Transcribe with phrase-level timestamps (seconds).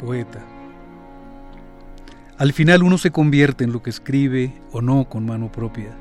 [0.00, 0.44] Poeta.
[2.38, 5.92] Al final uno se convierte en lo que escribe o no con mano propia.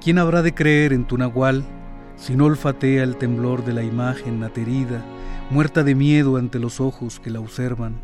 [0.00, 1.64] ¿Quién habrá de creer en tu Nahual
[2.14, 5.02] si no olfatea el temblor de la imagen aterida,
[5.50, 8.00] muerta de miedo ante los ojos que la observan,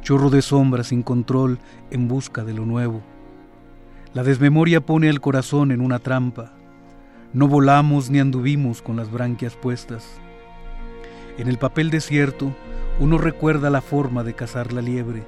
[0.00, 1.58] chorro de sombra sin control
[1.90, 3.02] en busca de lo nuevo?
[4.14, 6.54] La desmemoria pone al corazón en una trampa.
[7.34, 10.08] No volamos ni anduvimos con las branquias puestas.
[11.36, 12.54] En el papel desierto,
[13.00, 15.24] uno recuerda la forma de cazar la liebre,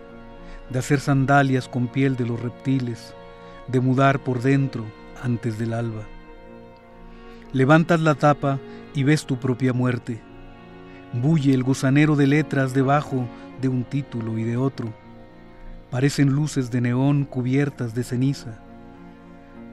[0.68, 3.14] de hacer sandalias con piel de los reptiles,
[3.66, 4.84] de mudar por dentro
[5.22, 6.02] antes del alba.
[7.54, 8.58] Levantas la tapa
[8.94, 10.20] y ves tu propia muerte.
[11.14, 13.26] Bulle el gusanero de letras debajo
[13.62, 14.92] de un título y de otro.
[15.90, 18.58] Parecen luces de neón cubiertas de ceniza.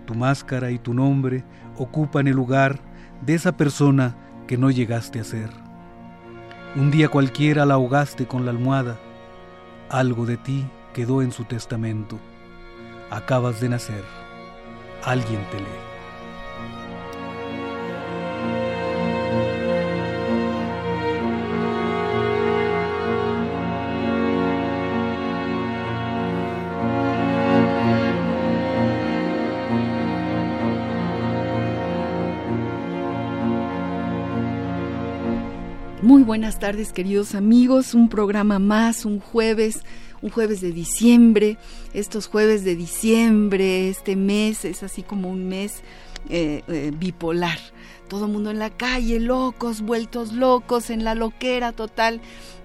[0.06, 1.44] Tu máscara y tu nombre
[1.78, 2.80] ocupan el lugar
[3.26, 4.16] de esa persona
[4.48, 5.69] que no llegaste a ser.
[6.76, 9.00] Un día cualquiera la ahogaste con la almohada.
[9.90, 12.20] Algo de ti quedó en su testamento.
[13.10, 14.04] Acabas de nacer.
[15.04, 15.89] Alguien te lee.
[36.30, 39.82] Buenas tardes queridos amigos, un programa más, un jueves,
[40.22, 41.58] un jueves de diciembre.
[41.96, 45.82] Estos jueves de diciembre, este mes es así como un mes
[46.30, 47.58] eh, eh, bipolar.
[48.08, 52.22] Todo el mundo en la calle, locos, vueltos locos, en la loquera total.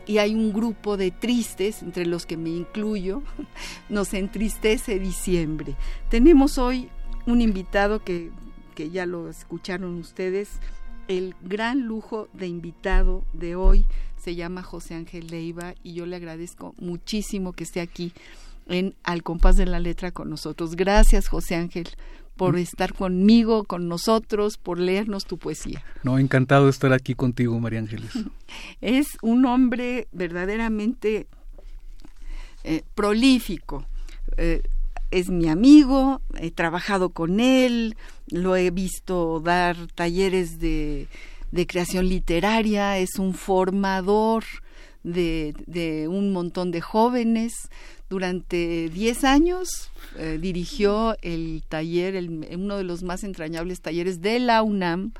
[0.06, 3.22] Y hay un grupo de tristes, entre los que me incluyo,
[3.88, 5.74] nos entristece diciembre.
[6.10, 6.90] Tenemos hoy
[7.24, 8.30] un invitado que,
[8.74, 10.50] que ya lo escucharon ustedes,
[11.08, 13.84] el gran lujo de invitado de hoy
[14.16, 18.12] se llama José Ángel Leiva y yo le agradezco muchísimo que esté aquí
[18.66, 20.76] en Al compás de la letra con nosotros.
[20.76, 21.88] Gracias José Ángel
[22.36, 22.58] por mm.
[22.58, 25.84] estar conmigo, con nosotros, por leernos tu poesía.
[26.02, 28.10] No, encantado de estar aquí contigo, María Ángeles.
[28.80, 31.26] Es un hombre verdaderamente
[32.64, 33.84] eh, prolífico.
[34.36, 34.62] Eh,
[35.14, 41.06] es mi amigo, he trabajado con él, lo he visto dar talleres de,
[41.68, 44.42] creación literaria, es un formador
[45.04, 47.52] de, un montón de jóvenes.
[48.10, 49.68] Durante 10 años
[50.18, 55.12] eh, dirigió el taller, uno de los más entrañables talleres de la UNAM,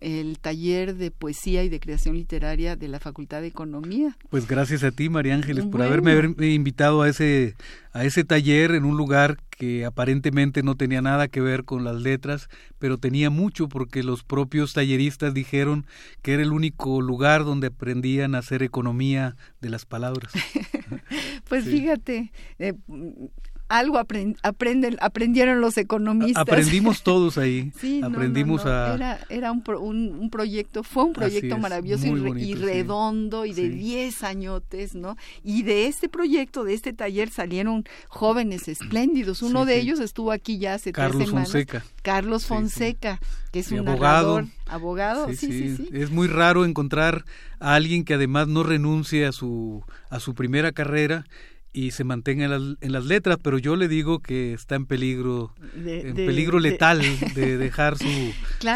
[0.00, 4.16] el taller de poesía y de creación literaria de la Facultad de Economía.
[4.30, 7.54] Pues gracias a ti, María Ángeles, por haberme invitado a ese,
[7.92, 11.96] a ese taller en un lugar que aparentemente no tenía nada que ver con las
[11.96, 12.48] letras,
[12.78, 15.86] pero tenía mucho porque los propios talleristas dijeron
[16.22, 20.32] que era el único lugar donde aprendían a hacer economía de las palabras.
[21.48, 22.74] pues fíjate, eh,
[23.68, 26.42] algo aprenden, aprendieron los economistas.
[26.42, 27.72] Aprendimos todos ahí.
[27.86, 28.94] Sí, aprendimos a...
[28.94, 34.94] Era, era un, un, proyecto, fue un proyecto maravilloso y, redondo y de 10 añotes,
[34.94, 35.16] ¿no?
[35.44, 39.42] Y de este proyecto, de este taller salieron jóvenes espléndidos.
[39.42, 41.52] Uno de ellos estuvo aquí ya hace Carlos tres semanas.
[41.52, 41.84] Fonseca.
[42.02, 43.20] Carlos Fonseca,
[43.52, 44.48] que es un abogado.
[44.66, 47.24] abogado, sí sí, sí, Es muy raro encontrar
[47.60, 51.26] a alguien que además no renuncie a su, a su primera carrera
[51.76, 56.14] y se mantenga en las, letras, pero yo le digo que está en peligro, en
[56.14, 57.02] peligro letal
[57.34, 58.08] de dejar su,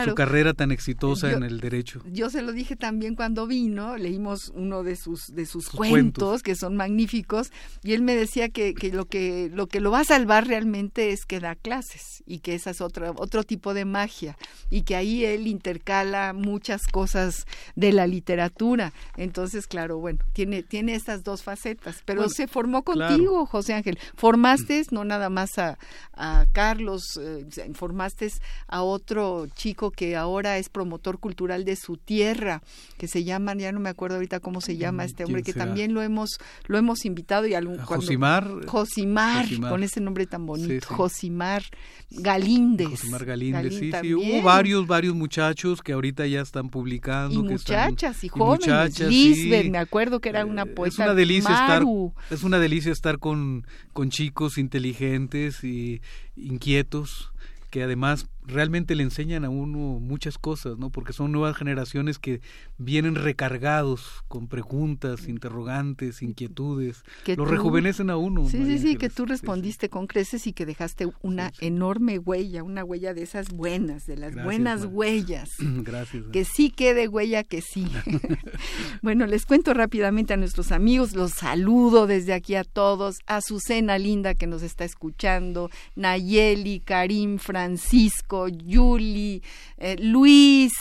[0.05, 2.03] su carrera tan exitosa en el derecho.
[2.05, 6.55] Yo se lo dije también cuando vino, leímos uno de sus de sus, cuentos, que
[6.55, 7.51] son magníficos
[7.83, 11.11] y él me decía que, que, lo que lo que lo va a salvar realmente
[11.11, 14.37] es que da clases y que esa es otra otro tipo de magia
[14.69, 18.93] y que ahí él intercala muchas cosas de la literatura.
[19.17, 23.99] Entonces, claro, bueno, tiene tiene estas dos facetas, pero se formó contigo, José Ángel.
[24.17, 25.79] Formaste no nada más a,
[26.15, 28.31] a Carlos, eh, formaste
[28.69, 32.63] a otro chico que ahora es promotor cultural de su tierra,
[32.99, 35.53] que se llama, ya no me acuerdo ahorita cómo se llama mm, este hombre, que
[35.53, 40.87] también lo hemos lo hemos invitado y algún Josimar, Josimar, con ese nombre tan bonito,
[40.95, 41.63] Josimar
[42.11, 42.89] Galíndez.
[42.89, 48.23] Josimar Galíndez, sí, sí, hubo varios varios muchachos que ahorita ya están publicando, y muchachas
[48.25, 50.95] y jóvenes, Lisbeth, me acuerdo que era una poeta.
[50.95, 51.83] Es una delicia estar
[52.31, 56.01] es una delicia estar con con chicos inteligentes y
[56.37, 57.33] inquietos
[57.71, 60.91] que además realmente le enseñan a uno muchas cosas, ¿no?
[60.91, 62.41] Porque son nuevas generaciones que
[62.79, 67.03] vienen recargados con preguntas, interrogantes, inquietudes.
[67.25, 68.49] Que Lo rejuvenecen a uno.
[68.49, 72.85] Sí, sí, sí, que tú respondiste con creces y que dejaste una enorme huella, una
[72.85, 75.51] huella de esas buenas, de las buenas huellas.
[75.59, 76.25] Gracias.
[76.33, 77.87] Que sí quede huella, que sí.
[79.03, 83.99] bueno, les cuento rápidamente a nuestros amigos, los saludo desde aquí a todos, a Susana
[83.99, 89.43] Linda que nos está escuchando, Nayeli, Karim, Francisco, Yuli,
[89.79, 90.73] eh, Luis,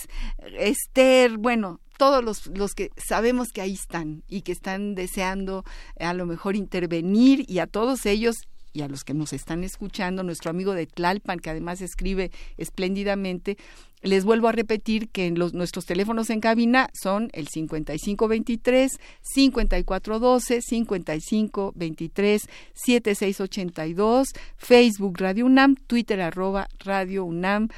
[0.58, 5.66] Esther, bueno, todos los, los, que sabemos que ahí están y que están deseando
[5.98, 8.38] eh, a lo mejor intervenir y a todos ellos
[8.72, 13.58] y a los que nos están escuchando, nuestro amigo de Tlalpan, que además escribe espléndidamente,
[14.02, 22.42] les vuelvo a repetir que los, nuestros teléfonos en cabina son el 5523 5412 5523
[22.74, 27.70] 7682 Facebook Radio UNAM Twitter arroba Radio UNAM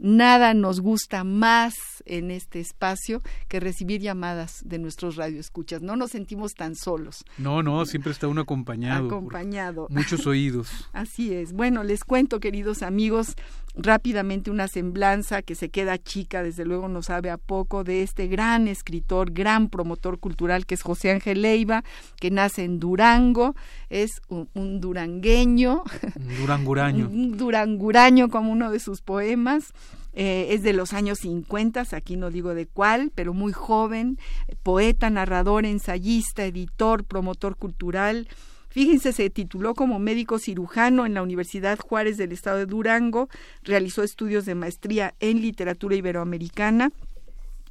[0.00, 1.74] Nada nos gusta más
[2.06, 5.82] en este espacio que recibir llamadas de nuestros radioescuchas.
[5.82, 7.24] No nos sentimos tan solos.
[7.36, 9.06] No, no, siempre está uno acompañado.
[9.06, 9.88] Acompañado.
[9.90, 10.70] Muchos oídos.
[10.92, 11.52] Así es.
[11.52, 13.34] Bueno, les cuento, queridos amigos,
[13.78, 18.26] rápidamente una semblanza que se queda chica, desde luego no sabe a poco, de este
[18.26, 21.84] gran escritor, gran promotor cultural que es José Ángel Leiva,
[22.20, 23.54] que nace en Durango,
[23.88, 25.84] es un, durangueño.
[26.16, 27.08] Un duranguraño.
[27.12, 29.72] un duranguraño como uno de sus poemas.
[30.14, 34.18] Eh, es de los años 50, aquí no digo de cuál, pero muy joven,
[34.64, 38.26] poeta, narrador, ensayista, editor, promotor cultural.
[38.68, 43.28] Fíjense, se tituló como médico cirujano en la Universidad Juárez del Estado de Durango,
[43.62, 46.92] realizó estudios de maestría en literatura iberoamericana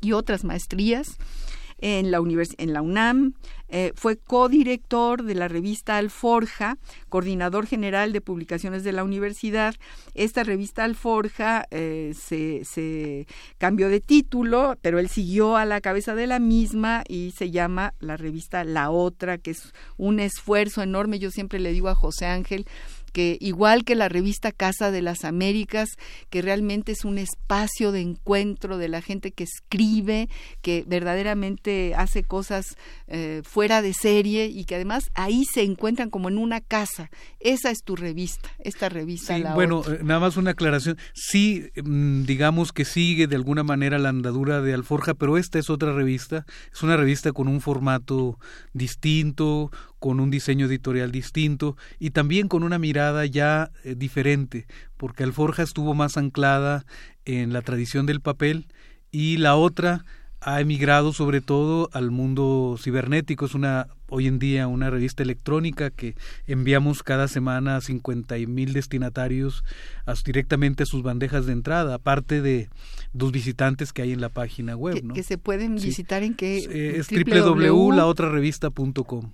[0.01, 1.17] y otras maestrías
[1.79, 2.21] en la,
[2.57, 3.33] en la UNAM,
[3.69, 6.77] eh, fue codirector de la revista Alforja,
[7.09, 9.75] coordinador general de publicaciones de la universidad.
[10.13, 13.27] Esta revista Alforja eh, se, se
[13.57, 17.93] cambió de título, pero él siguió a la cabeza de la misma y se llama
[17.99, 21.19] la revista La Otra, que es un esfuerzo enorme.
[21.19, 22.65] Yo siempre le digo a José Ángel,
[23.17, 25.89] que igual que la revista Casa de las Américas,
[26.29, 30.29] que realmente es un espacio de encuentro de la gente que escribe,
[30.61, 32.77] que verdaderamente hace cosas
[33.07, 37.09] eh, fuera de serie y que además ahí se encuentran como en una casa.
[37.39, 39.35] Esa es tu revista, esta revista.
[39.35, 40.99] Sí, bueno, eh, nada más una aclaración.
[41.15, 45.71] Sí, mm, digamos que sigue de alguna manera la andadura de Alforja, pero esta es
[45.71, 46.45] otra revista.
[46.71, 48.37] Es una revista con un formato
[48.73, 54.67] distinto, con un diseño editorial distinto y también con una mirada ya eh, diferente,
[54.97, 56.85] porque Alforja estuvo más anclada
[57.25, 58.67] en la tradición del papel
[59.11, 60.05] y la otra
[60.39, 63.45] ha emigrado sobre todo al mundo cibernético.
[63.45, 66.15] Es una hoy en día una revista electrónica que
[66.45, 69.63] enviamos cada semana a cincuenta mil destinatarios
[70.25, 72.69] directamente a sus bandejas de entrada, aparte de
[73.13, 75.13] dos visitantes que hay en la página web.
[75.13, 79.31] Que, se pueden visitar en que eh, es www.laotrarevista.com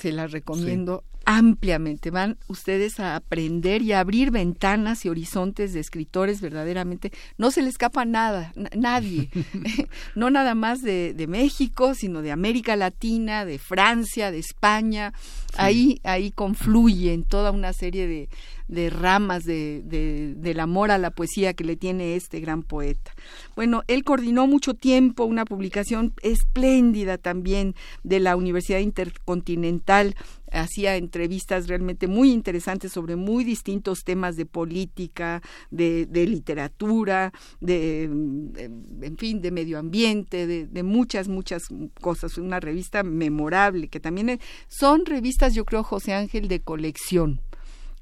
[0.00, 2.10] se las recomiendo ampliamente.
[2.10, 7.12] Van ustedes a aprender y a abrir ventanas y horizontes de escritores verdaderamente.
[7.38, 9.30] No se le escapa nada, nadie.
[10.16, 15.12] no nada más de, de, México, sino de América Latina, de Francia, de España.
[15.56, 18.28] Ahí, ahí confluyen toda una serie de,
[18.70, 19.82] de ramas de,
[20.36, 23.12] del amor a la poesía que le tiene este gran poeta.
[23.56, 30.14] Bueno, él coordinó mucho tiempo una publicación espléndida también de la Universidad Intercontinental
[30.52, 39.16] hacía entrevistas realmente muy interesantes sobre muy distintos temas de política, de, literatura, de, en
[39.18, 41.64] fin, de medio ambiente, de, de, muchas, muchas
[42.00, 42.38] cosas.
[42.38, 47.40] Una revista memorable, que también son revistas, yo creo, José Ángel, de colección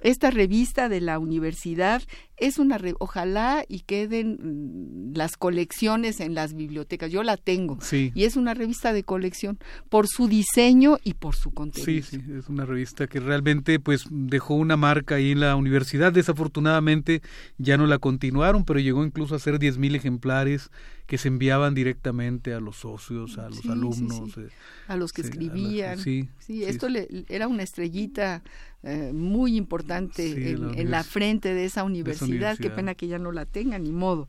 [0.01, 2.03] esta revista de la universidad
[2.37, 7.11] es una ojalá y queden mm, las colecciones en las bibliotecas.
[7.11, 11.51] Yo la tengo y es una revista de colección por su diseño y por su
[11.51, 11.85] contenido.
[11.85, 16.13] Sí, sí, es una revista que realmente pues dejó una marca ahí en la universidad.
[16.13, 17.23] Desafortunadamente
[17.59, 20.71] ya no la continuaron, pero llegó incluso a ser diez mil ejemplares
[21.07, 24.51] que se enviaban directamente a los socios, a los alumnos, eh,
[24.89, 25.99] a los que escribían.
[25.99, 28.43] sí, esto le, era una estrellita
[28.83, 32.57] eh, muy importante en, la frente de esa, universidad.
[32.59, 34.29] Qué pena que ya no la tenga, ni modo.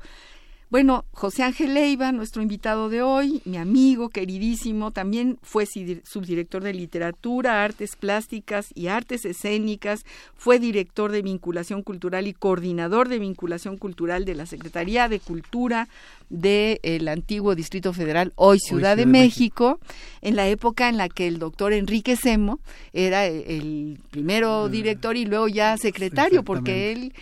[0.71, 6.75] Bueno, José Ángel Leiva, nuestro invitado de hoy, mi amigo queridísimo, también fue subdirector de
[6.75, 13.77] literatura, artes plásticas y artes escénicas, fue director de vinculación cultural y coordinador de vinculación
[13.77, 15.87] cultural de la Secretaría de Cultura
[16.29, 19.79] del antiguo Distrito Federal, hoy Ciudad, de, México,
[20.21, 22.59] en la época en la que el doctor Enrique Semo
[22.93, 27.13] era el primero ah, director y luego ya secretario, porque él,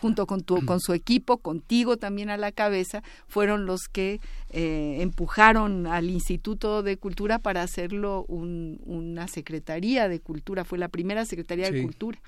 [0.00, 4.98] junto con, tu, con su equipo, contigo también a la cabeza, fueron los que eh,
[5.00, 11.70] empujaron al Instituto de Cultura para hacerlo una Secretaría de Cultura, fue la primera Secretaría
[11.70, 12.18] de Cultura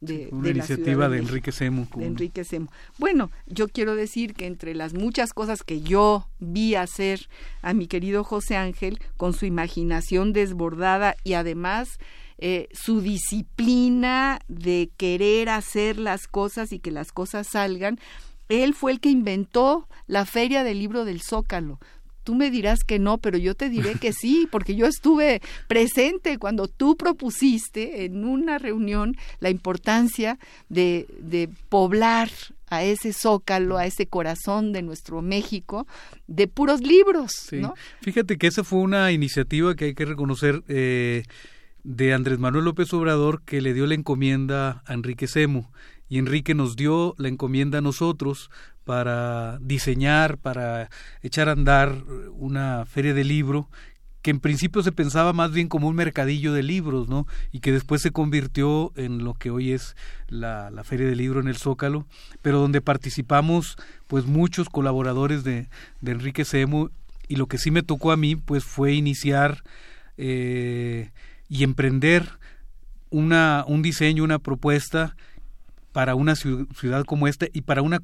[0.00, 1.88] de, una iniciativa de, Enrique Semo.
[1.94, 2.70] De Enrique Semo.
[2.98, 7.28] Bueno, yo quiero decir que entre las muchas cosas que yo vi hacer
[7.62, 11.98] a mi querido José Ángel, con su imaginación desbordada y además
[12.38, 17.98] eh, su disciplina de querer hacer las cosas y que las cosas salgan,
[18.50, 21.78] él fue el que inventó la Feria del Libro del Zócalo.
[22.24, 26.36] Tú me dirás que no, pero yo te diré que sí, porque yo estuve presente
[26.36, 30.38] cuando tú propusiste en una reunión la importancia
[30.68, 32.28] de, de poblar
[32.66, 35.86] a ese zócalo, a ese corazón de nuestro México,
[36.28, 37.32] de puros libros.
[37.52, 37.74] ¿no?
[38.00, 41.24] Fíjate que esa fue una iniciativa que hay que reconocer eh,
[41.82, 45.72] de Andrés Manuel López Obrador que le dio la encomienda a Enrique Semo
[46.10, 48.50] y Enrique nos dio la encomienda a nosotros
[48.84, 50.90] para diseñar, para
[51.22, 53.70] echar a andar una feria de libro
[54.22, 57.26] que en principio se pensaba más bien como un mercadillo de libros, ¿no?
[57.52, 59.96] Y que después se convirtió en lo que hoy es
[60.28, 62.06] la, la Feria del Libro en el Zócalo,
[62.42, 63.76] pero donde participamos
[64.08, 65.70] pues muchos colaboradores de,
[66.02, 66.90] de Enrique Semo
[67.28, 69.62] y lo que sí me tocó a mí pues fue iniciar
[70.18, 71.12] eh,
[71.48, 72.28] y emprender
[73.08, 75.16] una, un diseño, una propuesta
[75.92, 78.00] para una ciudad como esta y para una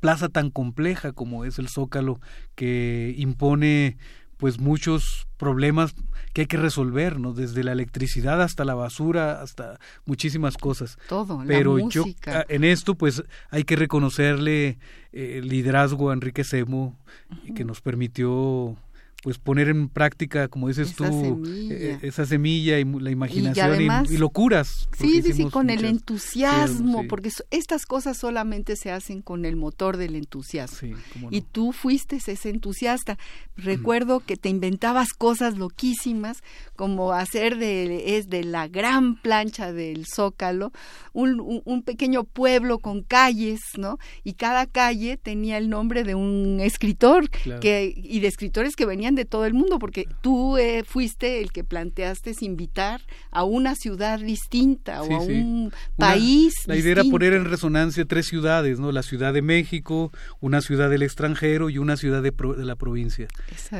[0.00, 2.20] plaza tan compleja como es el Zócalo,
[2.54, 3.96] que impone
[4.36, 5.94] pues muchos problemas
[6.34, 7.32] que hay que resolver, ¿no?
[7.32, 10.98] Desde la electricidad hasta la basura, hasta muchísimas cosas.
[11.08, 12.04] Todo, Pero la yo
[12.48, 14.78] en esto pues hay que reconocerle
[15.12, 16.98] eh, el liderazgo a Enrique Semo,
[17.54, 18.76] que nos permitió
[19.24, 24.86] pues poner en práctica, como dices tú, eh, esa semilla y la imaginación y, locuras.
[24.98, 29.96] Sí, sí, sí, con el entusiasmo, porque estas cosas solamente se hacen con el motor
[29.96, 30.98] del entusiasmo.
[31.30, 33.16] Y tú fuiste ese entusiasta.
[33.56, 36.42] Recuerdo que te inventabas cosas loquísimas,
[36.76, 40.70] como hacer de, es de la gran plancha del Zócalo,
[41.14, 43.96] un, un pequeño pueblo con calles, ¿no?
[44.22, 49.13] Y cada calle tenía el nombre de un escritor que, y de escritores que venían
[49.14, 54.18] de todo el mundo, porque tú eh, fuiste el que planteaste invitar a una ciudad
[54.18, 56.54] distinta o a un país.
[56.66, 58.92] la idea era poner en resonancia tres ciudades, ¿no?
[58.92, 63.28] La Ciudad de México, una ciudad del extranjero y una ciudad de, de la provincia.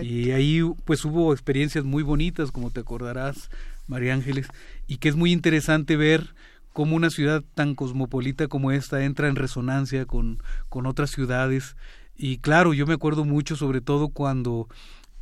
[0.02, 3.50] Y ahí pues hubo experiencias muy bonitas, como te acordarás,
[3.86, 4.46] María Ángeles,
[4.86, 6.34] y que es muy interesante ver
[6.72, 10.38] cómo una ciudad tan cosmopolita como esta entra en resonancia con,
[10.68, 11.76] con otras ciudades.
[12.16, 14.68] Y claro, yo me acuerdo mucho, sobre todo cuando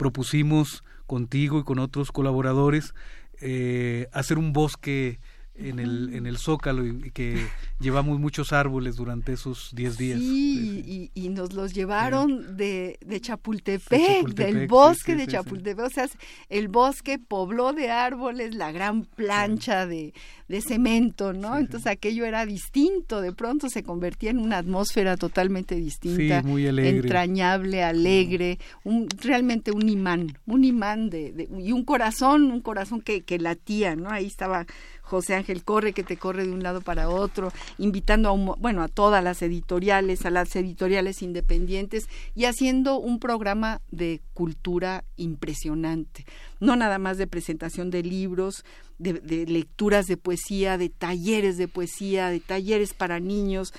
[0.02, 2.92] propusimos contigo y con otros colaboradores
[3.40, 5.20] eh, hacer un bosque
[5.64, 7.46] en el, en el Zócalo y, que
[7.80, 10.18] llevamos muchos árboles durante esos 10 días.
[10.18, 15.86] Sí, y, nos los llevaron de, de, Chapultepec, del bosque de Chapultepec.
[15.86, 16.06] O sea,
[16.48, 20.12] el bosque pobló de árboles la gran plancha de,
[20.48, 21.56] de, cemento, ¿no?
[21.56, 27.82] Entonces aquello era distinto, de pronto se convertía en una atmósfera totalmente distinta, muy entrañable,
[27.82, 33.38] alegre, un, realmente un imán, un imán de, y un corazón, un corazón que, que
[33.38, 34.10] latía, ¿no?
[34.10, 34.66] Ahí estaba
[35.12, 38.88] José Ángel Corre, que te corre de un lado para otro, invitando a, bueno, a
[38.88, 46.24] todas las editoriales, a las editoriales independientes y haciendo un programa de cultura impresionante.
[46.60, 48.64] No nada más de presentación de libros,
[48.96, 53.74] de lecturas de poesía, de talleres de poesía, de talleres para niños,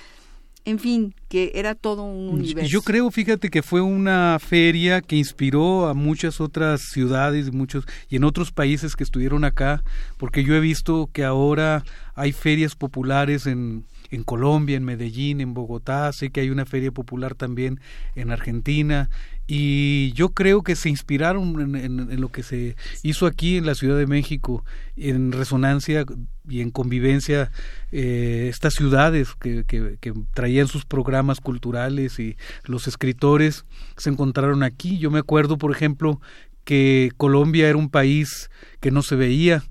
[0.64, 2.70] en fin, que era todo un universo.
[2.70, 8.16] Yo creo, fíjate que fue una feria que inspiró a muchas otras ciudades muchos, y
[8.16, 9.84] en otros países que estuvieron acá,
[10.16, 15.52] porque yo he visto que ahora hay ferias populares en, en Colombia, en Medellín, en
[15.52, 17.80] Bogotá, sé que hay una feria popular también
[18.14, 19.10] en Argentina
[19.46, 23.98] y yo creo que se inspiraron en, lo que se hizo aquí en la Ciudad
[23.98, 24.64] de México,
[24.96, 26.04] en resonancia
[26.48, 27.50] y en convivencia
[27.92, 33.64] eh, estas ciudades que, que, que, traían sus programas culturales y los escritores
[33.96, 34.98] se encontraron aquí.
[34.98, 36.20] Yo me acuerdo, por ejemplo,
[36.64, 39.62] que Colombia era un país que no se veía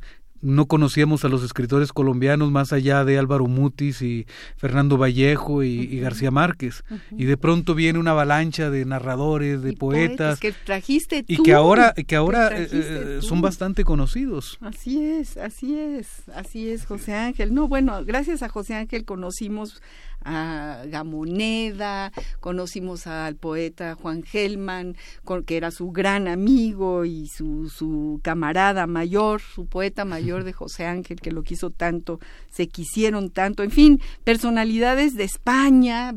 [0.43, 5.99] no conocíamos a los escritores colombianos más allá de Álvaro Mutis y Fernando Vallejo y,
[5.99, 6.83] García Márquez.
[7.11, 11.93] Y de pronto viene una avalancha de narradores, de poetas, que trajiste y que ahora,
[11.93, 14.57] que ahora eh, eh, son bastante conocidos.
[14.61, 17.53] Así es, así es, así es, José Ángel.
[17.53, 19.81] No, bueno, gracias a José Ángel conocimos
[20.25, 24.95] a Gamoneda, conocimos al poeta Juan Gelman,
[25.45, 30.85] que era su gran amigo y su, su camarada mayor, su poeta mayor de José
[30.85, 32.19] Ángel, que lo quiso tanto,
[32.51, 36.13] se quisieron tanto, en fin, personalidades de España,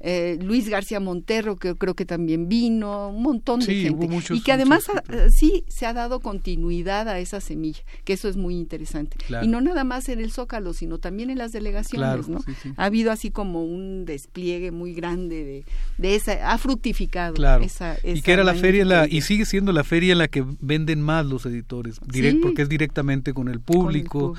[0.00, 4.08] eh, Luis García Monterro, que creo que también vino, un montón de gente.
[4.30, 4.86] y que además
[5.34, 9.16] sí se ha dado continuidad a esa semilla, que eso es muy interesante.
[9.42, 12.40] Y no nada más en el Zócalo, sino también en las delegaciones, ¿no?
[12.76, 15.64] Ha habido así como como un despliegue muy grande de,
[15.96, 19.84] de esa, ha fructificado esa, Y que era la feria, la, y sigue siendo la
[19.84, 24.34] feria en la que venden más los editores, porque es directamente con el público.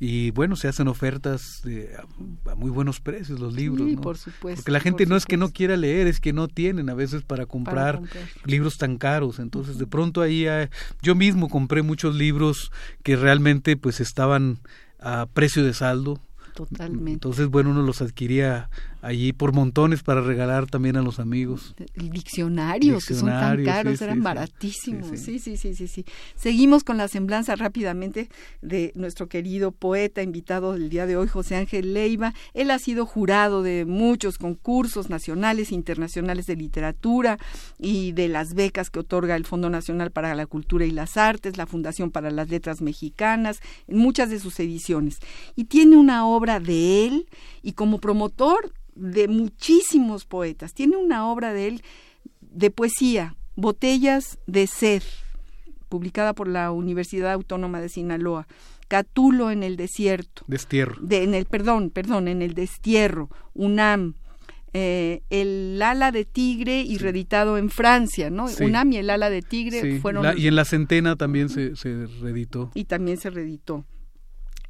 [0.00, 1.62] y bueno, se hacen ofertas
[1.98, 4.00] a, muy buenos precios los libros, ¿no?
[4.00, 4.62] por supuesto.
[4.62, 7.22] Porque la gente no es que no quiera leer, es que no tienen a veces
[7.22, 8.00] para comprar,
[8.46, 9.40] libros tan caros.
[9.40, 10.46] Entonces, de pronto ahí
[11.02, 14.60] yo mismo compré muchos libros que realmente pues estaban
[15.00, 16.18] a precio de saldo
[16.54, 17.12] Totalmente.
[17.12, 18.70] Entonces, bueno, uno los adquiría
[19.04, 21.74] allí por montones para regalar también a los amigos.
[21.94, 25.08] Diccionarios, que son tan caros, eran baratísimos.
[25.20, 25.56] Sí sí.
[25.56, 25.86] sí sí.
[25.86, 28.30] sí, Seguimos con la semblanza rápidamente
[28.62, 32.32] de nuestro querido poeta invitado del día de hoy, José Ángel Leiva.
[32.54, 37.38] Él ha sido jurado de muchos concursos nacionales e internacionales de literatura
[37.78, 41.58] y de las becas que otorga el Fondo Nacional para la Cultura y las Artes,
[41.58, 45.18] la Fundación para las Letras Mexicanas, en muchas de sus ediciones.
[45.56, 47.26] Y tiene una obra de él
[47.62, 50.74] y como promotor de muchísimos poetas.
[50.74, 51.82] Tiene una obra de él
[52.40, 55.02] de poesía, Botellas de Sed,
[55.88, 58.46] publicada por la Universidad Autónoma de Sinaloa.
[58.88, 60.42] Catulo en el desierto.
[60.46, 60.96] Destierro.
[61.00, 63.30] De, en el, perdón, perdón, en el destierro.
[63.54, 64.14] UNAM.
[64.76, 68.46] Eh, el ala de tigre y reeditado en Francia, ¿no?
[68.60, 70.36] UNAM y el ala de tigre fueron...
[70.36, 72.72] y en la centena también se, se, reeditó.
[72.74, 73.84] Y también se reeditó.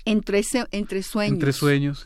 [0.05, 1.33] Entre, entre sueños.
[1.33, 2.05] Entre sueños.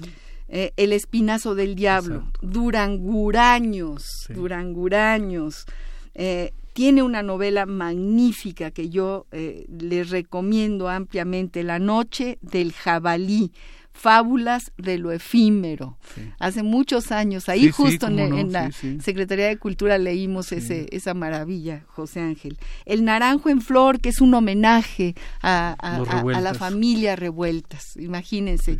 [0.48, 5.66] Eh, el espinazo del diablo, Duranguraños, Duranguraños.
[6.14, 13.52] Eh, tiene una novela magnífica que yo eh, les recomiendo ampliamente, La noche del jabalí.
[13.92, 15.98] Fábulas de lo efímero.
[16.38, 22.20] Hace muchos años, ahí justo en, la Secretaría de Cultura leímos ese, esa maravilla, José
[22.20, 22.58] Ángel.
[22.84, 27.96] El Naranjo en Flor, que es un homenaje a, a, la familia Revueltas.
[27.96, 28.78] Imagínense,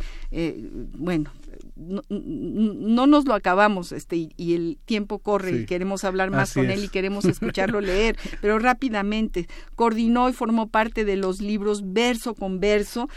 [0.97, 1.31] bueno,
[1.75, 6.83] no, nos lo acabamos este y, el tiempo corre y queremos hablar más con él
[6.83, 12.59] y queremos escucharlo leer pero rápidamente coordinó y formó parte de los libros verso con
[12.59, 13.09] verso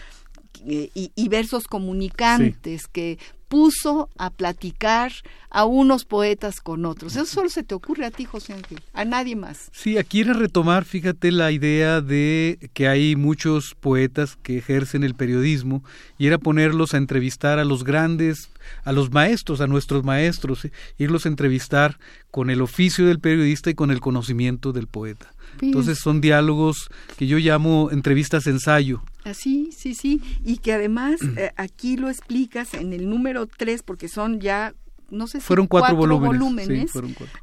[0.66, 3.18] eh, y, versos comunicantes que
[3.52, 5.12] puso a platicar
[5.50, 7.16] a unos poetas con otros.
[7.16, 9.68] Eso solo se te ocurre a ti, José Ángel, a nadie más.
[9.72, 15.14] Sí, aquí era retomar, fíjate, la idea de que hay muchos poetas que ejercen el
[15.14, 15.84] periodismo
[16.16, 18.48] y era ponerlos a entrevistar a los grandes,
[18.84, 21.98] a los maestros, a nuestros maestros, irlos a entrevistar
[22.30, 25.30] con el oficio del periodista y con el conocimiento del poeta.
[25.60, 29.02] Entonces son diálogos que yo llamo entrevistas ensayo.
[29.24, 34.08] Así, sí, sí, y que además eh, aquí lo explicas en el número tres, porque
[34.08, 34.74] son ya,
[35.10, 36.90] no sé si fueron cuatro, volúmenes,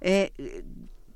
[0.02, 0.32] eh,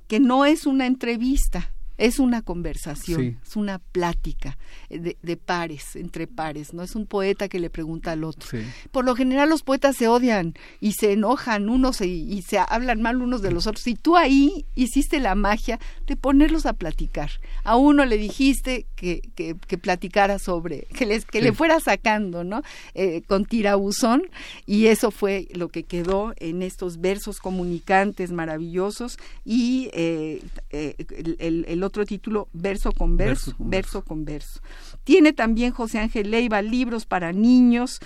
[0.08, 4.58] que no es una entrevista, es una conversación, es una plática
[5.00, 8.60] de, de, pares, entre pares, no es un poeta que le pregunta al otro.
[8.92, 13.22] Por lo general los poetas se odian y se enojan unos y, se hablan mal
[13.22, 13.86] unos de los otros.
[13.88, 17.32] Y tú ahí hiciste la magia de ponerlos a platicar.
[17.64, 22.44] A uno le dijiste que, que, que platicara sobre, que, les, que le fuera sacando,
[22.44, 22.62] ¿no?
[22.94, 24.24] Eh, con tirabuzón
[24.66, 30.96] y eso fue lo que quedó en estos versos comunicantes maravillosos y eh, eh,
[31.40, 34.62] el, el otro título Verso con verso, verso, con verso.
[35.04, 38.00] Tiene también José Ángel Leiva libros para niños,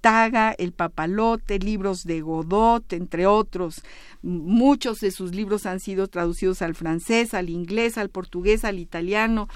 [0.00, 3.82] Taga, El Papalote, libros de Godot, entre otros.
[4.22, 9.48] Muchos de sus libros han sido traducidos al francés, al inglés, al portugués, al italiano.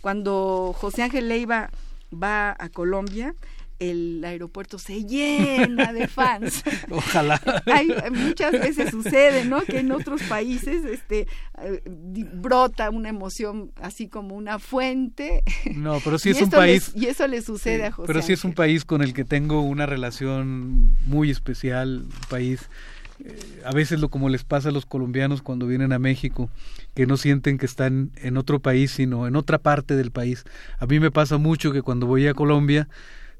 [0.00, 1.70] Cuando José Ángel Leiva
[2.12, 3.34] va a Colombia,
[3.78, 6.62] el aeropuerto se llena de fans.
[6.90, 7.40] Ojalá.
[7.66, 9.62] Hay, muchas veces sucede, ¿no?
[9.62, 11.26] Que en otros países este,
[11.60, 11.82] eh,
[12.34, 15.42] brota una emoción así como una fuente.
[15.74, 16.92] No, pero sí es un país.
[16.94, 18.06] y eso le sucede a José.
[18.06, 22.68] Pero sí es un país con el que tengo una relación muy especial, un país.
[23.24, 26.50] Eh, a veces lo como les pasa a los colombianos cuando vienen a México,
[26.94, 30.44] que no sienten que están en otro país, sino en otra parte del país.
[30.78, 32.88] A mí me pasa mucho que cuando voy a Colombia,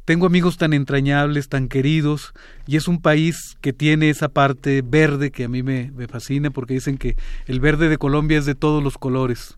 [0.05, 2.35] tengo amigos tan entrañables, tan queridos,
[2.67, 6.51] y es un país que tiene esa parte verde que a mí me, me, fascina
[6.51, 9.57] porque dicen que el verde de Colombia es de todos los colores.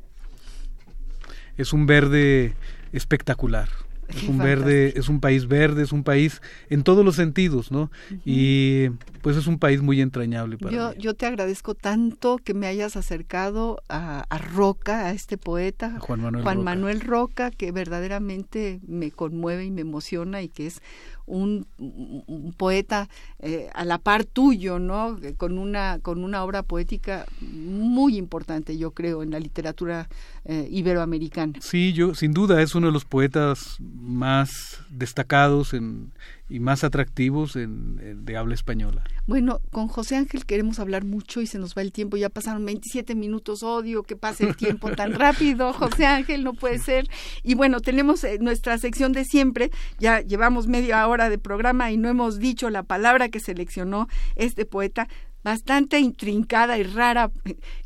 [1.56, 2.54] Es un verde
[2.92, 3.68] espectacular.
[4.08, 6.40] Es un verde, es un país verde, es un país
[6.70, 7.90] en todos los sentidos, ¿no?
[8.24, 8.88] Y
[9.22, 10.94] pues es un país muy entrañable para yo, mí.
[10.98, 16.20] Yo te agradezco tanto que me hayas acercado a, a Roca, a este poeta, Juan,
[16.20, 16.64] Manuel, Juan Roca.
[16.64, 20.80] Manuel Roca, que verdaderamente me conmueve y me emociona y que es
[21.26, 21.66] un,
[22.56, 23.08] poeta
[23.40, 25.18] eh, a la par tuyo, ¿no?
[25.36, 30.08] Con una, con una obra poética muy importante, yo creo, en la literatura
[30.44, 31.54] eh, iberoamericana.
[31.60, 36.12] Sí, yo sin duda es uno de los poetas más destacados en,
[36.48, 39.04] y más atractivos en, en, de habla española.
[39.26, 42.16] Bueno, con José Ángel queremos hablar mucho y se nos va el tiempo.
[42.16, 45.72] Ya pasaron 27 minutos, odio que pase el tiempo tan rápido.
[45.72, 47.08] José Ángel, no puede ser.
[47.42, 49.70] Y bueno, tenemos eh, nuestra sección de siempre.
[49.98, 54.64] Ya llevamos media hora de programa y no hemos dicho la palabra que seleccionó este
[54.64, 55.08] poeta
[55.46, 57.30] bastante intrincada y rara.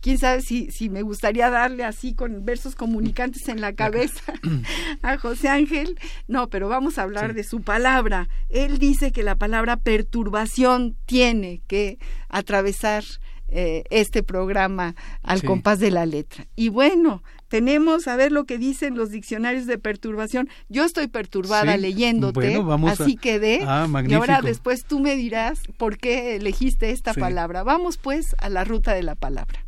[0.01, 4.33] Quién sabe si, si me gustaría darle así con versos comunicantes en la cabeza
[5.03, 5.99] a José Ángel.
[6.27, 7.37] No, pero vamos a hablar sí.
[7.37, 8.31] de su palabra.
[8.49, 11.99] Él dice que la palabra perturbación tiene que
[12.31, 13.05] atravesar
[13.49, 15.47] eh, este programa al sí.
[15.47, 16.47] compás de la letra.
[16.57, 20.49] Y bueno, tenemos a ver lo que dicen los diccionarios de perturbación.
[20.69, 21.81] Yo estoy perturbada sí.
[21.81, 23.21] leyéndote, bueno, vamos así a...
[23.21, 23.65] quedé.
[23.67, 27.21] Ah, y ahora después tú me dirás por qué elegiste esta sí.
[27.21, 27.65] palabra.
[27.65, 29.67] Vamos pues a la ruta de la palabra.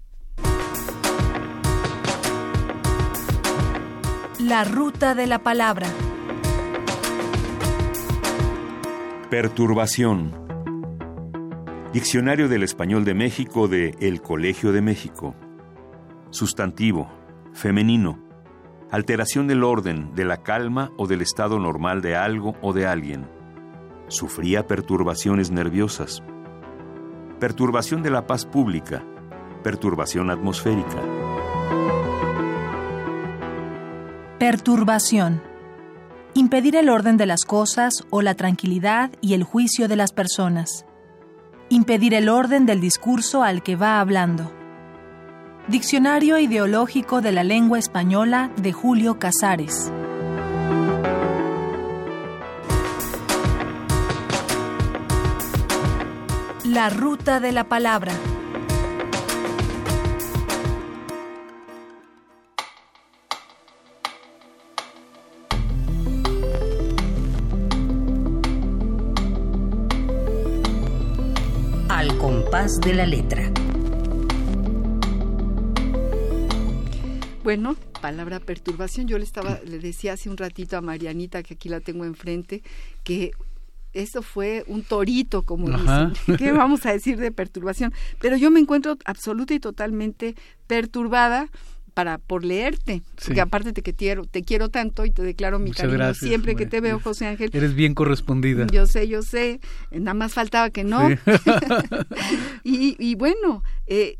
[4.38, 5.88] La ruta de la palabra.
[9.28, 10.40] Perturbación.
[11.92, 15.34] Diccionario del Español de México de El Colegio de México.
[16.30, 17.21] Sustantivo
[17.52, 18.18] femenino,
[18.90, 23.26] alteración del orden, de la calma o del estado normal de algo o de alguien.
[24.08, 26.22] Sufría perturbaciones nerviosas.
[27.40, 29.02] Perturbación de la paz pública,
[29.62, 31.00] perturbación atmosférica.
[34.38, 35.42] Perturbación.
[36.34, 40.84] Impedir el orden de las cosas o la tranquilidad y el juicio de las personas.
[41.68, 44.61] Impedir el orden del discurso al que va hablando.
[45.68, 49.92] Diccionario Ideológico de la Lengua Española de Julio Casares.
[56.64, 58.12] La ruta de la palabra.
[71.88, 73.51] Al compás de la letra.
[77.42, 79.08] Bueno, palabra perturbación.
[79.08, 82.62] Yo le estaba, le decía hace un ratito a Marianita, que aquí la tengo enfrente,
[83.02, 83.32] que
[83.92, 86.06] eso fue un torito, como Ajá.
[86.06, 86.36] dicen.
[86.38, 87.92] ¿Qué vamos a decir de perturbación?
[88.20, 91.50] Pero yo me encuentro absoluta y totalmente perturbada
[91.94, 93.26] para por leerte, Sí.
[93.26, 96.28] porque aparte te que quiero, te quiero tanto y te declaro mi Muchas cariño gracias,
[96.28, 97.50] siempre que te veo, José Ángel.
[97.52, 98.66] Eres bien correspondida.
[98.72, 101.08] Yo sé, yo sé, nada más faltaba que no.
[101.08, 101.16] Sí.
[102.64, 104.16] y, y bueno, eh,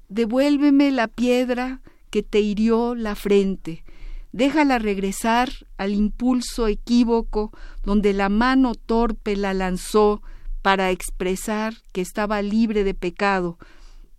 [0.09, 3.83] Devuélveme la piedra que te hirió la frente.
[4.31, 7.51] Déjala regresar al impulso equívoco
[7.83, 10.21] donde la mano torpe la lanzó
[10.63, 13.59] para expresar que estaba libre de pecado.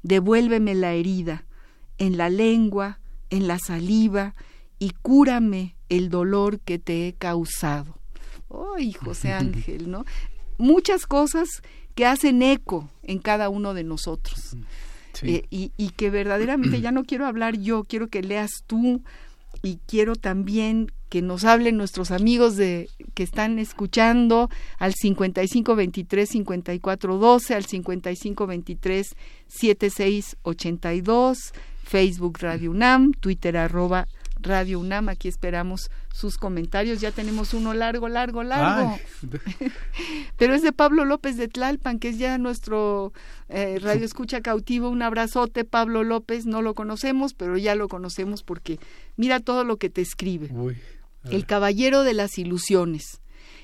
[0.03, 1.47] devuélveme la herida,
[1.97, 4.35] en la lengua, en la saliva,
[4.79, 7.99] y cúrame el dolor que te he causado.
[8.77, 10.05] ¡Ay, José Ángel, ¿no?
[10.59, 11.49] Muchas cosas
[11.95, 14.57] que hacen eco en cada uno de nosotros.
[15.23, 19.03] Eh, y, y, que verdaderamente ya no quiero hablar yo, quiero que leas tú
[19.63, 27.55] y quiero también que nos hablen nuestros amigos de que están escuchando al 5523 5412
[27.55, 29.15] al 5523
[29.47, 31.53] 7682
[31.85, 34.09] Facebook Radio UNAM Twitter arroba
[34.41, 35.09] Radio UNAM.
[35.09, 37.01] Aquí esperamos sus comentarios.
[37.01, 38.99] Ya tenemos uno largo, largo, largo.
[40.37, 43.13] Pero es de Pablo López de Tlalpan, que es ya nuestro
[43.49, 44.91] eh, radio escucha cautivo.
[44.91, 46.47] Un abrazote, Pablo López.
[46.47, 48.79] No lo conocemos, pero ya lo conocemos porque
[49.17, 50.51] mira todo lo que te escribe.
[51.31, 53.21] El caballero de las ilusiones.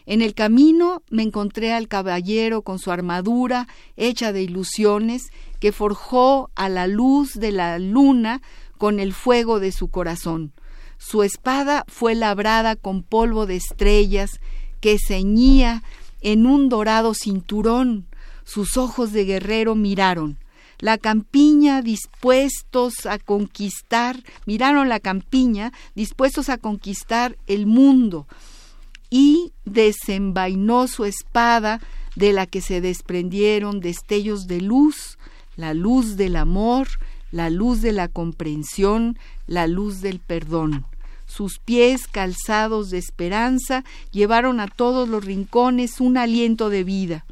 [0.07, 6.51] En el camino me encontré al caballero con su armadura hecha de ilusiones que forjó
[6.55, 8.42] a la luz de la luna
[8.79, 10.53] con el fuego de su corazón.
[10.99, 14.40] Su espada fue labrada con polvo de estrellas
[14.81, 15.83] que ceñía
[16.20, 18.07] en un dorado cinturón.
[18.44, 20.38] Sus ojos de guerrero miraron.
[20.81, 28.27] La campiña dispuestos a conquistar, miraron la campiña dispuestos a conquistar el mundo
[29.11, 31.81] y desenvainó su espada
[32.16, 35.19] de la que se desprendieron destellos de luz,
[35.57, 36.88] la luz del amor,
[37.31, 40.87] la luz de la comprensión, la luz del perdón.
[41.27, 47.25] Sus pies calzados de esperanza llevaron a todos los rincones un aliento de vida,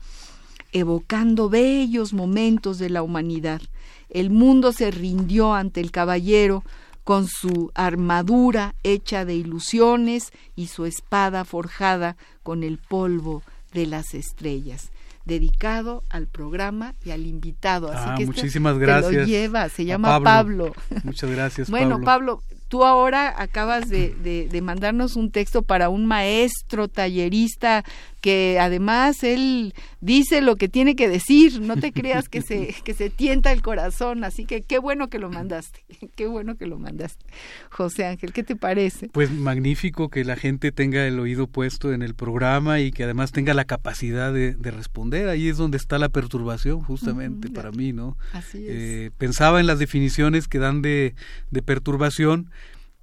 [0.72, 3.60] evocando bellos momentos de la humanidad.
[4.08, 6.64] El mundo se rindió ante el caballero
[7.04, 14.14] con su armadura hecha de ilusiones y su espada forjada con el polvo de las
[14.14, 14.90] estrellas
[15.28, 17.92] dedicado al programa y al invitado.
[17.92, 19.12] Así ah, que muchísimas gracias.
[19.12, 20.72] lo lleva, se llama Pablo.
[21.04, 21.70] Muchas gracias.
[21.70, 27.84] bueno, Pablo, tú ahora acabas de, de, mandarnos un texto para un maestro tallerista
[28.20, 32.94] que además él dice lo que tiene que decir, no te creas que se, que
[32.94, 35.84] se tienta el corazón, así que qué bueno que lo mandaste,
[36.16, 37.24] qué bueno que lo mandaste.
[37.70, 39.08] José Ángel, ¿qué te parece?
[39.08, 43.32] Pues magnífico que la gente tenga el oído puesto en el programa y que además
[43.32, 48.18] tenga la capacidad de, responder, ahí es donde está la perturbación justamente para mí, ¿no?
[48.32, 48.64] Así es.
[48.68, 51.14] Eh, pensaba en las definiciones que dan de,
[51.50, 52.50] de perturbación,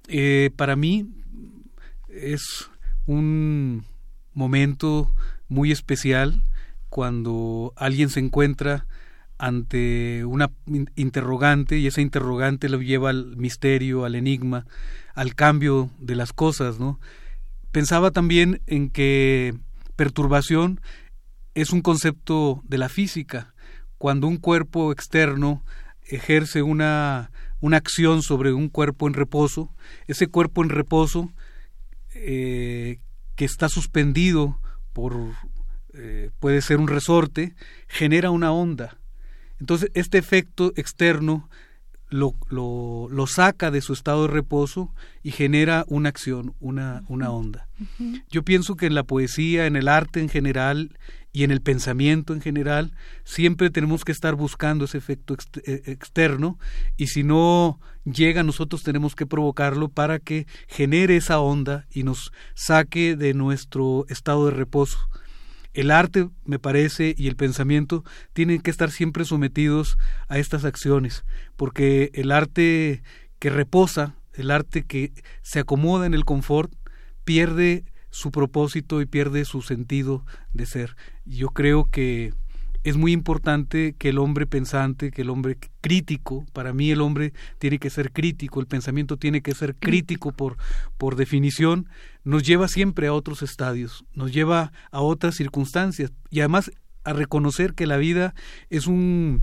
[0.08, 1.08] eh, para mí
[2.08, 2.70] es
[3.06, 3.84] un
[4.32, 5.12] momento
[5.48, 6.42] muy especial
[6.88, 8.86] cuando alguien se encuentra
[9.38, 10.50] ante una
[10.94, 14.66] interrogante y esa interrogante lo lleva al misterio, al enigma,
[15.14, 16.98] al cambio de las cosas, ¿no?
[17.70, 19.54] Pensaba también en que
[19.96, 20.80] perturbación
[21.54, 23.54] es un concepto de la física,
[23.98, 25.64] cuando un cuerpo externo
[26.02, 29.74] ejerce una, una acción sobre un cuerpo en reposo,
[30.06, 31.32] ese cuerpo en reposo
[32.14, 33.00] eh,
[33.34, 34.60] que está suspendido
[34.92, 35.14] por,
[35.94, 37.54] eh, puede ser un resorte,
[37.88, 38.98] genera una onda.
[39.58, 41.48] Entonces, este efecto externo
[42.08, 44.92] lo, lo, lo, saca de su estado de reposo
[45.22, 47.66] y genera una acción, una, una onda.
[48.30, 50.96] Yo pienso que en la poesía, en el arte en general
[51.32, 52.92] y en el pensamiento en general,
[53.24, 56.58] siempre tenemos que estar buscando ese efecto eh, externo
[56.96, 62.32] y si no llega nosotros tenemos que provocarlo para que genere esa onda y nos
[62.54, 64.98] saque de nuestro estado de reposo
[65.76, 71.24] el arte, me parece, y el pensamiento tienen que estar siempre sometidos a estas acciones,
[71.56, 73.02] porque el arte
[73.38, 75.12] que reposa, el arte que
[75.42, 76.72] se acomoda en el confort,
[77.24, 80.96] pierde su propósito y pierde su sentido de ser.
[81.26, 82.32] Yo creo que
[82.86, 87.32] es muy importante que el hombre pensante, que el hombre crítico, para mí el hombre
[87.58, 90.56] tiene que ser crítico, el pensamiento tiene que ser crítico por,
[90.96, 91.88] por definición,
[92.22, 96.70] nos lleva siempre a otros estadios, nos lleva a otras circunstancias y además
[97.02, 98.36] a reconocer que la vida
[98.70, 99.42] es un,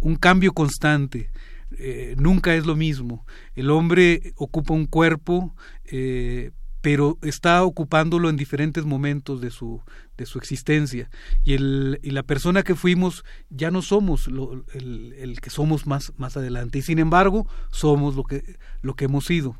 [0.00, 1.30] un cambio constante.
[1.78, 3.24] Eh, nunca es lo mismo.
[3.54, 6.50] El hombre ocupa un cuerpo, eh,
[6.82, 9.80] pero está ocupándolo en diferentes momentos de su,
[10.18, 11.08] de su existencia.
[11.44, 15.86] Y, el, y la persona que fuimos ya no somos lo, el, el, que somos
[15.86, 16.78] más, más adelante.
[16.78, 19.56] Y sin embargo, somos lo que, lo que hemos sido.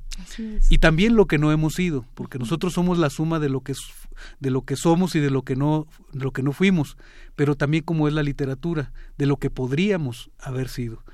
[0.69, 3.75] Y también lo que no hemos sido, porque nosotros somos la suma de lo que,
[4.41, 6.97] de lo que somos y de lo que, no, de lo que no fuimos,
[7.37, 11.05] pero también como es la literatura, de lo que podríamos haber sido.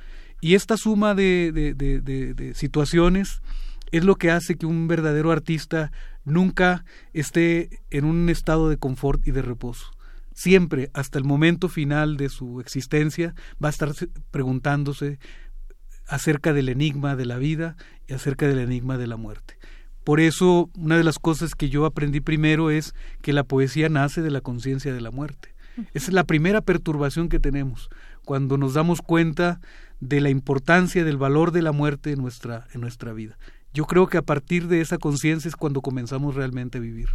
[0.41, 3.43] Y esta suma de, de, de, de situaciones
[3.93, 5.93] es lo que hace que un verdadero artista
[6.25, 9.91] nunca esté en un estado de confort y de reposo.
[10.35, 13.93] siempre, hasta el momento final de su existencia, va a estar
[14.31, 15.19] preguntándose
[16.07, 19.59] acerca del enigma de la vida y acerca del enigma de la muerte.
[20.05, 24.23] Por eso, una de las cosas que yo aprendí primero es que la poesía nace
[24.23, 25.55] de la conciencia de la muerte.
[25.93, 27.89] Esa es la primera perturbación que tenemos,
[28.25, 29.61] cuando nos damos cuenta
[30.01, 33.39] de la importancia, del valor de la muerte en nuestra, en nuestra vida.
[33.75, 37.09] Yo creo que a partir de esa conciencia es cuando comenzamos realmente a vivir.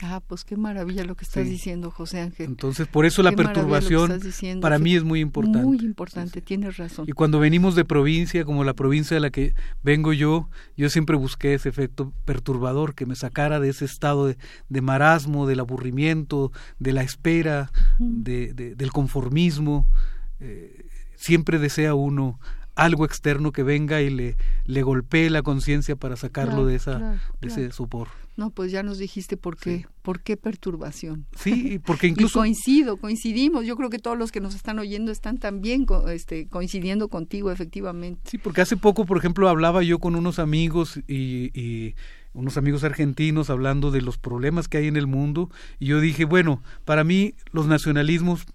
[0.00, 2.46] Ah, pues qué maravilla lo que estás diciendo, José Ángel.
[2.46, 4.20] Entonces, por eso la perturbación
[4.60, 5.64] para mí es muy importante.
[5.66, 7.06] Muy importante, tienes razón.
[7.08, 11.16] Y cuando venimos de provincia, como la provincia de la que vengo yo, yo siempre
[11.16, 14.32] busqué ese efecto perturbador que me sacara de ese estado
[14.68, 19.90] de, marasmo, del aburrimiento, de la espera, de, del conformismo.
[20.38, 22.38] Eh, siempre desea uno
[22.78, 27.48] algo externo que venga y le, le golpee la conciencia para sacarlo de, esa, de
[27.48, 28.06] ese sopor.
[28.36, 31.26] No, pues ya nos dijiste por qué, por qué perturbación.
[31.36, 32.38] Sí, porque incluso...
[32.38, 33.66] coincido, coincidimos.
[33.66, 38.20] Yo creo que todos los que nos están oyendo están también este, coincidiendo contigo, efectivamente.
[38.30, 41.96] Sí, porque hace poco, por ejemplo, hablaba yo con unos amigos y, y
[42.32, 46.24] unos amigos argentinos hablando de los problemas que hay en el mundo y yo dije,
[46.24, 48.46] bueno, para mí los nacionalismos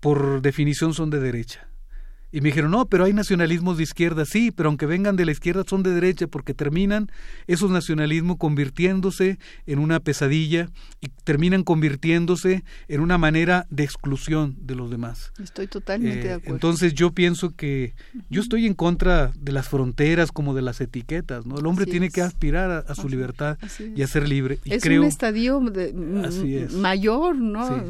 [0.00, 1.68] por definición son de derecha
[2.32, 5.32] y me dijeron, no, pero hay nacionalismos de izquierda, sí, pero aunque vengan de la
[5.32, 7.10] izquierda son de derecha porque terminan
[7.46, 10.70] esos nacionalismos convirtiéndose en una pesadilla
[11.02, 15.32] y terminan convirtiéndose en una manera de exclusión de los demás.
[15.42, 16.54] Estoy totalmente de eh, acuerdo.
[16.54, 17.94] Entonces yo pienso que
[18.30, 21.58] yo estoy en contra de las fronteras como de las etiquetas, ¿no?
[21.58, 23.58] El hombre tiene que aspirar a, su libertad
[23.94, 24.58] y a ser libre.
[24.64, 25.60] Y es creo, un estadio
[26.70, 27.84] mayor, ¿no?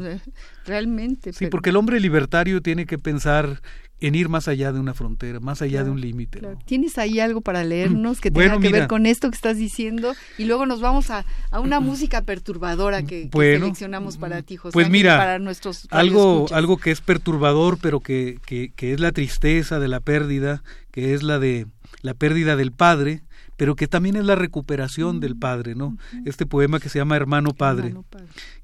[0.65, 1.33] Realmente.
[1.33, 3.61] Sí, porque el hombre libertario tiene que pensar
[3.99, 6.41] en ir más allá de una frontera, más allá de un límite.
[6.65, 10.13] ¿Tienes ahí algo para leernos que tenga que ver con esto que estás diciendo?
[10.37, 14.73] Y luego nos vamos a, a una música perturbadora que, seleccionamos para ti, José.
[14.73, 19.13] Pues mira, para nuestros algo, algo que es perturbador, pero que, que, que es la
[19.13, 21.67] tristeza de la pérdida, que es la de
[22.01, 23.23] la pérdida del padre,
[23.57, 25.97] pero que también es la recuperación del padre, ¿no?
[26.25, 27.95] Este poema que se llama Hermano Padre,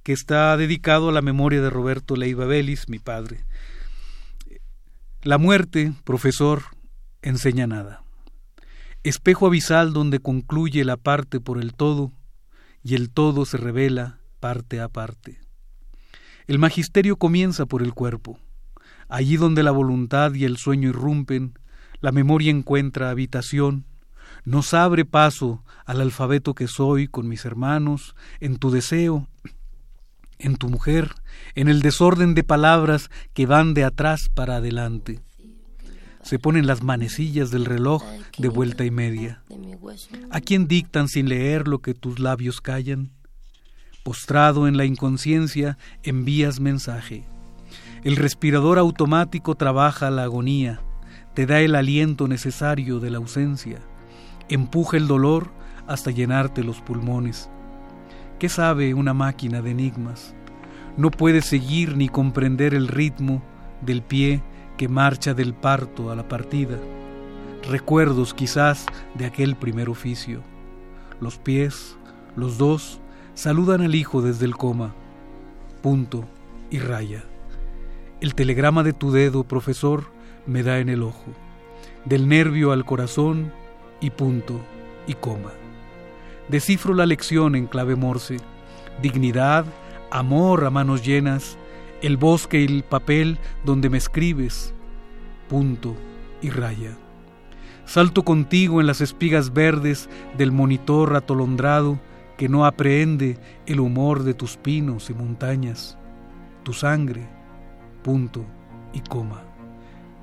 [0.04, 3.46] que está dedicado a la memoria de Roberto Leiva Vélez, mi padre.
[5.22, 6.62] La muerte, profesor,
[7.22, 8.04] enseña nada.
[9.04, 12.14] Espejo abisal donde concluye la parte por el todo
[12.84, 15.42] y el todo se revela parte a parte.
[16.48, 18.40] El magisterio comienza por el cuerpo.
[19.10, 21.60] Allí donde la voluntad y el sueño irrumpen,
[22.00, 23.84] la memoria encuentra habitación,
[24.46, 29.28] nos abre paso al alfabeto que soy con mis hermanos, en tu deseo,
[30.38, 31.14] en tu mujer,
[31.56, 35.20] en el desorden de palabras que van de atrás para adelante.
[36.22, 38.04] Se ponen las manecillas del reloj
[38.38, 39.42] de vuelta y media.
[40.32, 43.12] ¿A quién dictan sin leer lo que tus labios callan?
[44.04, 47.26] Postrado en la inconsciencia, envías mensaje.
[48.04, 50.82] El respirador automático trabaja la agonía,
[51.34, 53.80] te da el aliento necesario de la ausencia,
[54.48, 55.52] empuja el dolor
[55.88, 57.50] hasta llenarte los pulmones.
[58.40, 60.34] ¿Qué sabe una máquina de enigmas?
[60.98, 63.42] No puede seguir ni comprender el ritmo
[63.82, 64.42] del pie
[64.78, 66.78] que marcha del parto a la partida.
[67.70, 70.42] Recuerdos quizás de aquel primer oficio.
[71.20, 71.98] Los pies,
[72.36, 73.00] los dos,
[73.34, 74.94] saludan al hijo desde el coma.
[75.82, 76.26] Punto
[76.70, 77.24] y raya.
[78.22, 80.06] El telegrama de tu dedo, profesor,
[80.46, 81.32] me da en el ojo.
[82.06, 83.52] Del nervio al corazón
[84.02, 84.60] y punto
[85.08, 85.52] y coma.
[86.48, 88.38] Descifro la lección en clave morse.
[89.02, 89.66] Dignidad,
[90.12, 91.58] amor a manos llenas,
[92.02, 94.74] el bosque y el papel donde me escribes,
[95.48, 95.96] punto
[96.42, 96.98] y raya.
[97.86, 102.00] Salto contigo en las espigas verdes del monitor atolondrado
[102.38, 105.98] que no aprehende el humor de tus pinos y montañas,
[106.64, 107.28] tu sangre,
[108.04, 108.46] punto
[108.94, 109.44] y coma.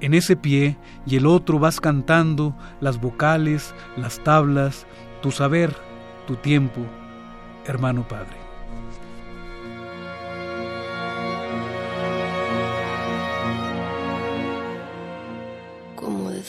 [0.00, 4.86] En ese pie y el otro vas cantando las vocales, las tablas,
[5.20, 5.74] tu saber,
[6.26, 6.82] tu tiempo,
[7.66, 8.45] hermano Padre.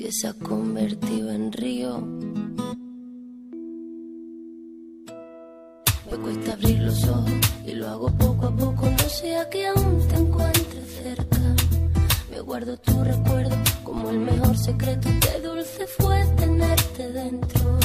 [0.00, 2.00] que se ha convertido en río.
[6.10, 7.30] Me cuesta abrir los ojos
[7.66, 11.38] y lo hago poco a poco, no sea que aún te encuentre cerca.
[12.46, 15.08] Guardo tu recuerdo como el mejor secreto.
[15.20, 17.78] Qué dulce fue tenerte dentro.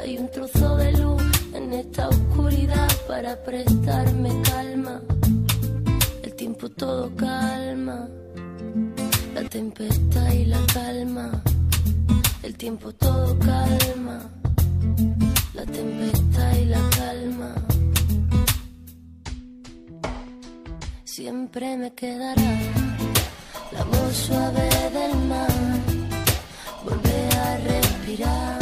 [0.00, 1.22] Hay un trozo de luz
[1.52, 5.02] en esta oscuridad para prestarme calma.
[6.22, 8.08] El tiempo todo calma.
[9.44, 11.42] La tempestad y la calma.
[12.42, 14.30] El tiempo todo calma.
[15.52, 17.54] La tempestad y la calma.
[21.04, 22.52] Siempre me quedará
[23.70, 24.66] la voz suave
[24.96, 25.52] del mar.
[26.82, 28.58] Volver a respirar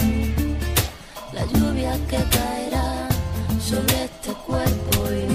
[1.32, 3.08] la lluvia que caerá
[3.60, 5.31] sobre este cuerpo y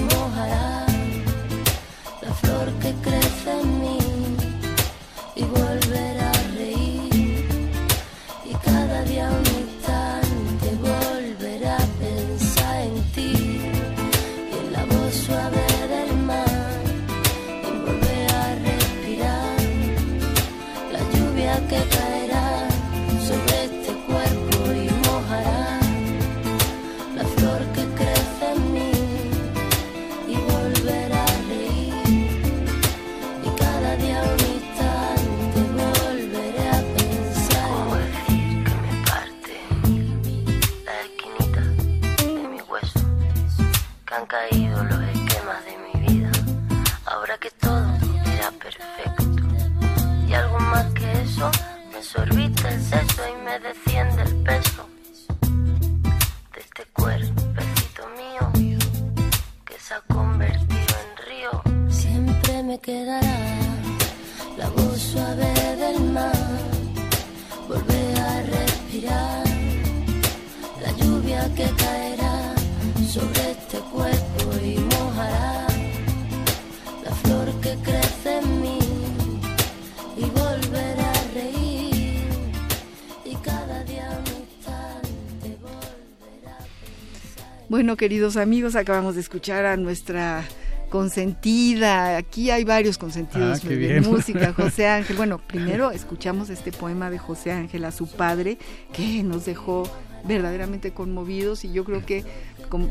[87.88, 90.44] Bueno, queridos amigos, acabamos de escuchar a nuestra
[90.90, 92.18] consentida.
[92.18, 94.02] Aquí hay varios consentidos Ah, de bien.
[94.04, 95.16] música, José Ángel.
[95.16, 98.58] Bueno, primero escuchamos este poema de José Ángel a su padre,
[98.92, 99.90] que nos dejó
[100.24, 102.24] verdaderamente conmovidos y yo creo que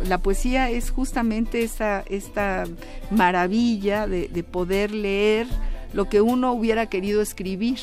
[0.08, 2.64] la poesía es justamente esta, esta
[3.12, 5.45] maravilla de, de poder leer
[5.93, 7.78] lo que uno hubiera querido escribir.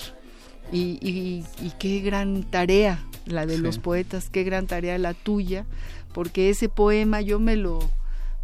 [0.72, 3.62] Y, y- y qué gran tarea la de Sí.
[3.62, 5.64] los poetas, qué gran tarea la tuya,
[6.14, 7.78] porque ese poema yo me lo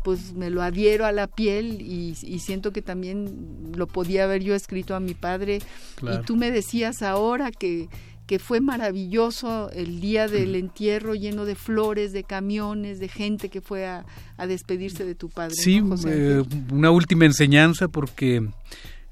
[0.02, 4.42] pues me lo adhiero a la piel y, y siento que también lo podía haber
[4.42, 5.60] yo escrito a mi padre
[5.96, 6.20] Claro.
[6.22, 7.88] y tú me decías ahora que
[8.26, 13.60] que fue maravilloso el día del entierro lleno de flores, de camiones, de gente que
[13.60, 14.04] fue a,
[14.36, 15.56] a despedirse de tu padre.
[15.56, 18.48] Sí, ¿no, José eh, una última enseñanza porque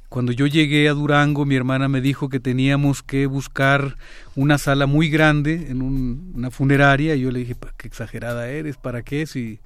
[0.09, 3.97] cuando yo llegué a Durango mi hermana me dijo que teníamos que buscar
[4.35, 8.49] una sala muy grande en un- una funeraria y yo le dije, "Pa, qué exagerada
[8.49, 9.27] eres, ¿para qué?
[9.27, 9.61] Si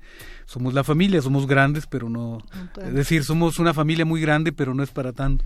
[0.47, 2.39] somos la familia, somos grandes, pero no...
[2.85, 5.45] Es decir, somos una familia muy grande, pero no es para tanto.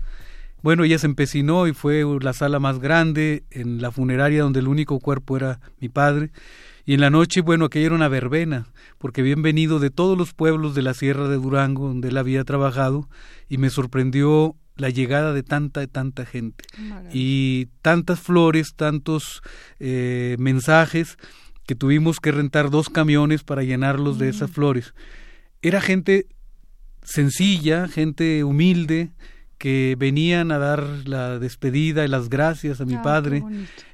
[0.63, 4.67] Bueno, ella se empecinó y fue la sala más grande en la funeraria donde el
[4.67, 6.31] único cuerpo era mi padre.
[6.83, 8.65] Y en la noche, bueno, aquella era una verbena,
[8.97, 12.43] porque habían venido de todos los pueblos de la Sierra de Durango, donde él había
[12.43, 13.07] trabajado,
[13.47, 16.65] y me sorprendió la llegada de tanta, tanta gente.
[16.77, 17.11] Maravilla.
[17.13, 19.41] Y tantas flores, tantos
[19.79, 21.17] eh, mensajes,
[21.65, 24.93] que tuvimos que rentar dos camiones para llenarlos de esas flores.
[25.61, 26.27] Era gente
[27.03, 29.11] sencilla, gente humilde,
[29.57, 33.43] que venían a dar la despedida y las gracias a mi Ah, padre.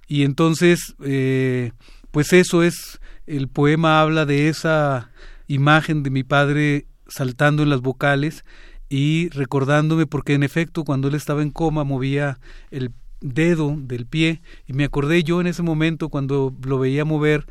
[0.08, 1.72] Y entonces, eh,
[2.12, 5.10] pues eso es, el poema habla de esa
[5.48, 8.44] imagen de mi padre saltando en las vocales
[8.90, 12.40] y recordándome, porque en efecto cuando él estaba en coma movía
[12.72, 17.46] el dedo del pie y me acordé yo en ese momento cuando lo veía mover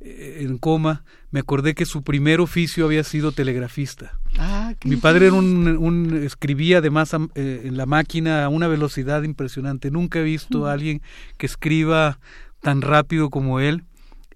[0.00, 4.18] eh, en coma, me acordé que su primer oficio había sido telegrafista.
[4.38, 9.22] Ah, Mi padre era un, un- escribía además eh, en la máquina a una velocidad
[9.24, 9.90] impresionante.
[9.90, 11.02] Nunca he visto a alguien
[11.38, 12.18] que escriba
[12.60, 13.82] tan rápido como él.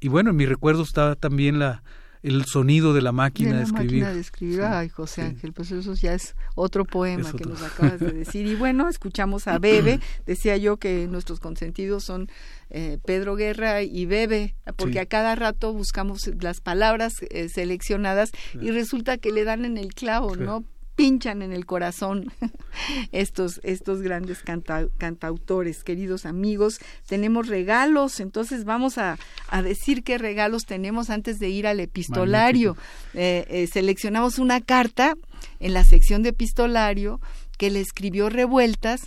[0.00, 1.82] Y bueno, en mi recuerdo está también la
[2.22, 3.92] el sonido de la máquina de, de la escribir.
[4.02, 4.56] máquina de escribir.
[4.56, 5.28] Sí, Ay, José sí.
[5.28, 8.46] Ángel, pues eso ya es otro poema Es que nos acabas de decir.
[8.46, 10.00] Y bueno, escuchamos a Bebe.
[10.26, 12.28] Decía yo que nuestros consentidos son
[12.70, 14.98] eh, Pedro Guerra y Bebe, porque Sí.
[14.98, 19.94] a cada rato buscamos las palabras eh, seleccionadas y resulta que le dan en el
[19.94, 20.36] clavo.
[20.36, 20.64] ¿no?
[21.00, 22.30] Pinchan en el corazón
[23.12, 26.78] estos estos grandes canta- cantautores queridos amigos.
[27.06, 32.76] Tenemos regalos entonces vamos a, a decir qué regalos tenemos antes de ir al epistolario.
[33.14, 35.14] Eh, eh, seleccionamos una carta
[35.58, 37.20] en la sección de epistolario
[37.58, 39.02] que le escribió Revueltas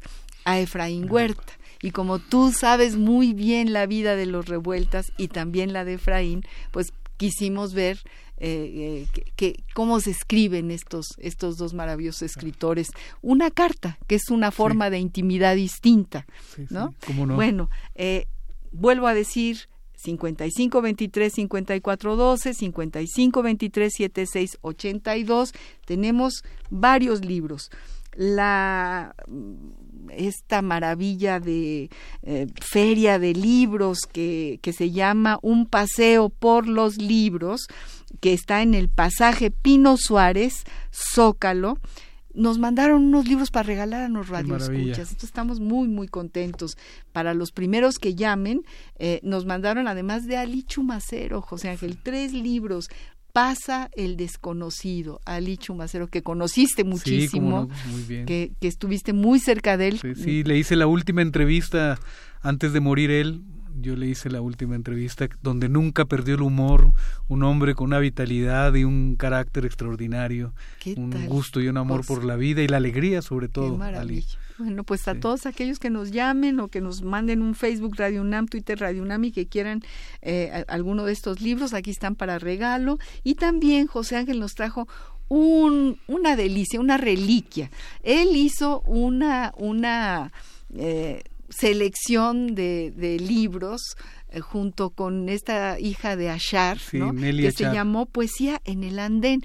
[0.46, 1.54] a Efraín Huerta.
[1.82, 5.96] Y como tú sabes muy bien la vida de los revueltas y también la de
[5.96, 8.00] Efraín, pues quisimos ver
[8.46, 12.90] eh, eh, que, cómo se escriben estos, estos dos maravillosos escritores.
[13.22, 16.26] Una carta, que es una forma de intimidad distinta,
[16.70, 16.94] ¿no?
[17.16, 18.28] Bueno, eh,
[18.74, 25.54] vuelvo a decir, 55 23 54 12, 55 23 76 82.
[25.86, 27.70] Tenemos varios libros.
[28.14, 29.16] La
[30.12, 31.90] esta maravilla de
[32.24, 37.68] eh, feria de libros que, que se llama Un paseo por los libros,
[38.24, 40.64] que está en el pasaje Pino Suárez,
[40.94, 41.78] Zócalo
[42.34, 45.12] nos mandaron unos libros para regalar a los radioescuchas.
[45.12, 46.78] Entonces estamos muy, muy contentos.
[47.12, 48.64] Para los primeros que llamen,
[48.98, 52.88] eh, nos mandaron además de Ali Chumacero, José Ángel, tres libros.
[53.34, 57.68] Pasa el desconocido, Ali Chumacero, que conociste muchísimo,
[58.26, 60.00] Que, que, estuviste muy cerca de él.
[60.16, 62.00] sí, le hice la última entrevista
[62.42, 63.42] antes de morir él,
[63.80, 66.92] yo le hice la última entrevista donde nunca perdió el humor,
[67.28, 70.54] un hombre con una vitalidad y un carácter extraordinario,
[70.96, 73.80] un gusto y un amor por la vida y la alegría sobre todo.
[74.60, 78.22] Bueno, pues a todos aquellos que nos llamen o que nos manden un Facebook Radio
[78.22, 79.82] UNAM, Twitter Radio UNAM y que quieran
[80.22, 83.00] eh, alguno de estos libros, aquí están para regalo.
[83.24, 84.88] Y también José Ángel nos trajo
[85.28, 87.72] un, una delicia, una reliquia.
[88.04, 90.32] Él hizo una, una
[90.76, 91.24] eh,
[91.58, 93.96] selección de, de libros
[94.42, 99.42] junto con esta hija de Ashar, que se llamó Poesía en el Andén.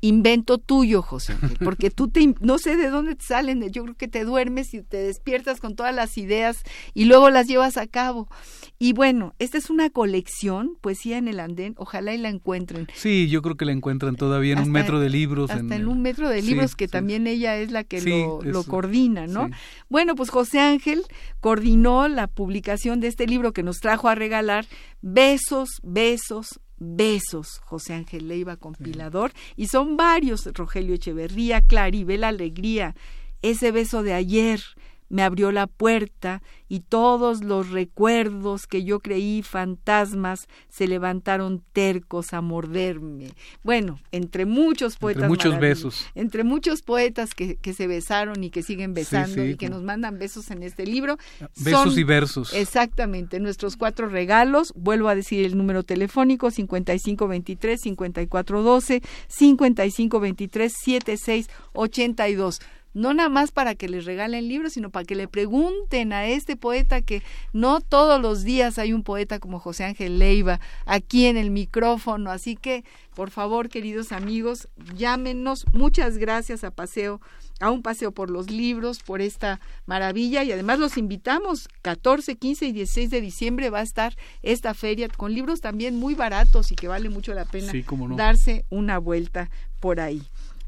[0.00, 1.34] Invento tuyo, José,
[1.64, 4.82] porque tú te, no sé de dónde te salen, yo creo que te duermes y
[4.82, 6.62] te despiertas con todas las ideas
[6.94, 8.28] y luego las llevas a cabo.
[8.78, 12.88] Y bueno, esta es una colección, Poesía en el Andén, ojalá y la encuentren.
[12.94, 15.50] Sí, yo creo que la encuentran todavía en un metro de libros.
[15.50, 19.26] Hasta en, un metro de libros, que también ella es la que lo, lo coordina,
[19.26, 19.48] ¿no?
[19.88, 21.02] Bueno, pues José Ángel
[21.40, 24.31] coordinó la publicación de este libro que nos trajo a regalar
[25.00, 32.94] Besos, Besos, Besos, José Ángel Leiva, compilador, y son varios, Rogelio Echeverría, Claribel Alegría,
[33.42, 34.62] ese beso de ayer,
[35.12, 42.32] me abrió la puerta y todos los recuerdos que yo creí fantasmas se levantaron tercos
[42.32, 43.28] a morderme.
[43.62, 45.24] Bueno, entre muchos poetas.
[45.24, 46.06] Entre muchos besos.
[46.14, 50.18] Entre muchos poetas que, que, se besaron y que siguen besando y que nos mandan
[50.18, 51.18] besos en este libro.
[51.56, 52.54] Besos y versos.
[52.54, 54.72] Exactamente, nuestros cuatro regalos.
[54.74, 62.60] Vuelvo a decir el número telefónico 5523 5412 5523 7682
[62.94, 66.56] no nada más para que les regalen libros, sino para que le pregunten a este
[66.56, 67.22] poeta que
[67.52, 72.30] no todos los días hay un poeta como José Ángel Leiva aquí en el micrófono.
[72.30, 72.84] Así que,
[73.14, 75.64] por favor, queridos amigos, llámenos.
[75.72, 77.20] Muchas gracias a Paseo
[77.62, 82.66] a un paseo por los libros, por esta maravilla y además los invitamos 14, 15
[82.66, 86.74] y 16 de diciembre va a estar esta feria con libros también muy baratos y
[86.74, 87.72] que vale mucho la pena
[88.16, 90.22] darse una vuelta por ahí.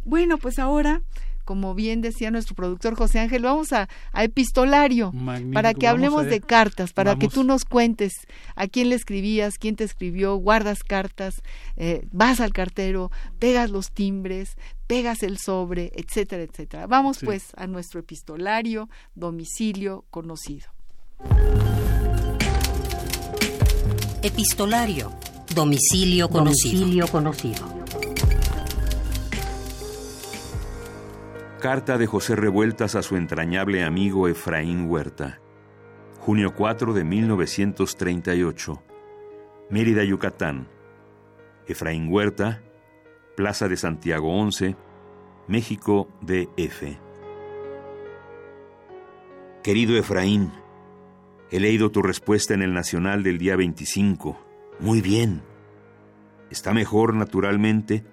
[0.04, 1.02] Bueno, pues ahora
[1.44, 5.12] como bien decía nuestro productor José Ángel, vamos a, epistolario
[5.52, 8.12] para que hablemos de cartas, para que tú nos cuentes
[8.56, 11.42] a quién le escribías, quién te escribió, guardas cartas,
[11.76, 16.86] eh, vas al cartero, pegas los timbres, pegas el sobre, etcétera, etcétera.
[16.86, 20.66] Vamos pues a nuestro epistolario, domicilio conocido.
[24.22, 25.12] Epistolario,
[25.54, 26.80] domicilio conocido.
[26.80, 27.83] Domicilio conocido.
[31.64, 35.40] Carta de José Revueltas a su entrañable amigo Efraín Huerta.
[36.18, 38.82] Junio 4 de 1938.
[39.70, 40.68] Mérida, Yucatán.
[41.66, 42.62] Efraín Huerta,
[43.34, 44.76] Plaza de Santiago 11,
[45.48, 46.98] México DF.
[49.62, 50.52] Querido Efraín,
[51.50, 54.38] he leído tu respuesta en el Nacional del día 25.
[54.80, 55.40] Muy bien.
[56.50, 58.04] Está mejor, naturalmente,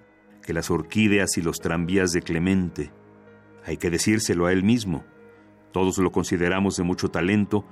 [0.42, 3.01] que las orquídeas y los tranvías de Clemente
[3.64, 5.04] hay que decírselo a él mismo.
[5.72, 7.64] Todos lo consideramos de mucho talento,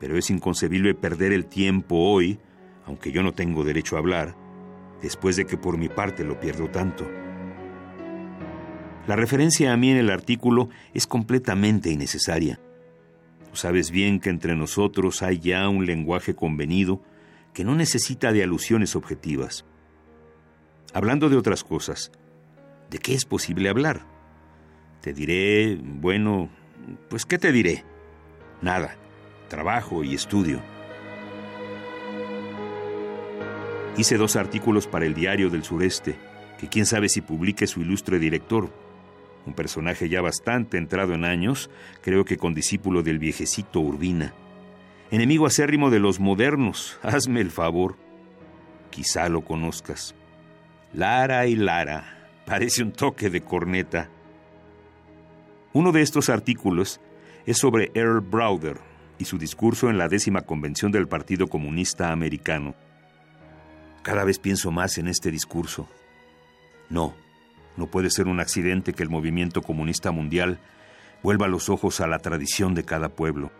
[0.00, 2.38] pero es inconcebible perder el tiempo hoy,
[2.86, 4.34] aunque yo no tengo derecho a hablar,
[5.00, 7.08] después de que por mi parte lo pierdo tanto.
[9.06, 12.60] La referencia a mí en el artículo es completamente innecesaria.
[13.50, 17.02] Tú sabes bien que entre nosotros hay ya un lenguaje convenido
[17.52, 19.64] que no necesita de alusiones objetivas.
[20.94, 22.12] Hablando de otras cosas,
[22.90, 24.11] ¿de qué es posible hablar?
[25.02, 26.48] Te diré, bueno,
[27.10, 27.84] pues ¿qué te diré?
[28.60, 28.94] Nada,
[29.48, 30.62] trabajo y estudio.
[33.96, 36.14] Hice dos artículos para el Diario del Sureste,
[36.56, 38.70] que quién sabe si publique su ilustre director.
[39.44, 41.68] un personaje ya bastante entrado en años,
[42.00, 44.32] creo que condiscípulo del viejecito Urbina.
[45.10, 47.96] Enemigo acérrimo de los modernos, hazme el favor.
[48.90, 50.14] Quizá lo conozcas.
[50.92, 54.08] Lara y Lara, parece un toque de corneta.
[55.74, 57.00] Uno de estos artículos
[57.46, 58.78] es sobre Earl Browder
[59.18, 62.74] y su discurso en la décima convención del Partido Comunista Americano.
[64.02, 65.88] Cada vez pienso más en este discurso.
[66.90, 67.14] No,
[67.78, 70.58] no puede ser un accidente que el movimiento comunista mundial
[71.22, 73.50] vuelva los ojos a la tradición de cada pueblo.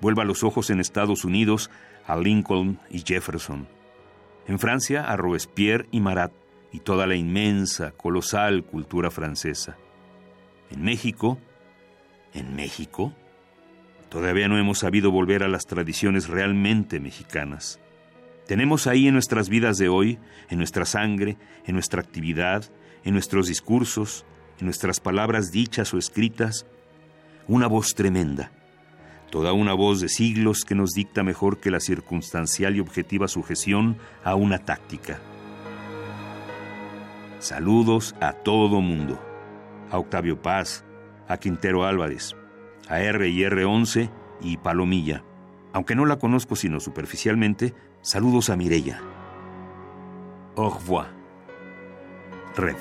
[0.00, 1.70] Vuelva los ojos en Estados Unidos
[2.08, 3.68] a Lincoln y Jefferson.
[4.48, 6.32] En Francia a Robespierre y Marat
[6.72, 9.76] y toda la inmensa, colosal cultura francesa.
[10.70, 11.38] En México,
[12.32, 13.12] en México,
[14.08, 17.80] todavía no hemos sabido volver a las tradiciones realmente mexicanas.
[18.46, 20.18] Tenemos ahí en nuestras vidas de hoy,
[20.48, 22.64] en nuestra sangre, en nuestra actividad,
[23.04, 24.24] en nuestros discursos,
[24.58, 26.66] en nuestras palabras dichas o escritas,
[27.46, 28.50] una voz tremenda,
[29.30, 33.98] toda una voz de siglos que nos dicta mejor que la circunstancial y objetiva sujeción
[34.24, 35.20] a una táctica.
[37.38, 39.20] Saludos a todo mundo,
[39.90, 40.84] a Octavio Paz,
[41.28, 42.36] a Quintero Álvarez,
[42.88, 44.10] a R y R11
[44.40, 45.24] y Palomilla.
[45.72, 49.00] Aunque no la conozco sino superficialmente, saludos a Mirella.
[50.56, 51.06] Au revoir.
[52.56, 52.76] Red.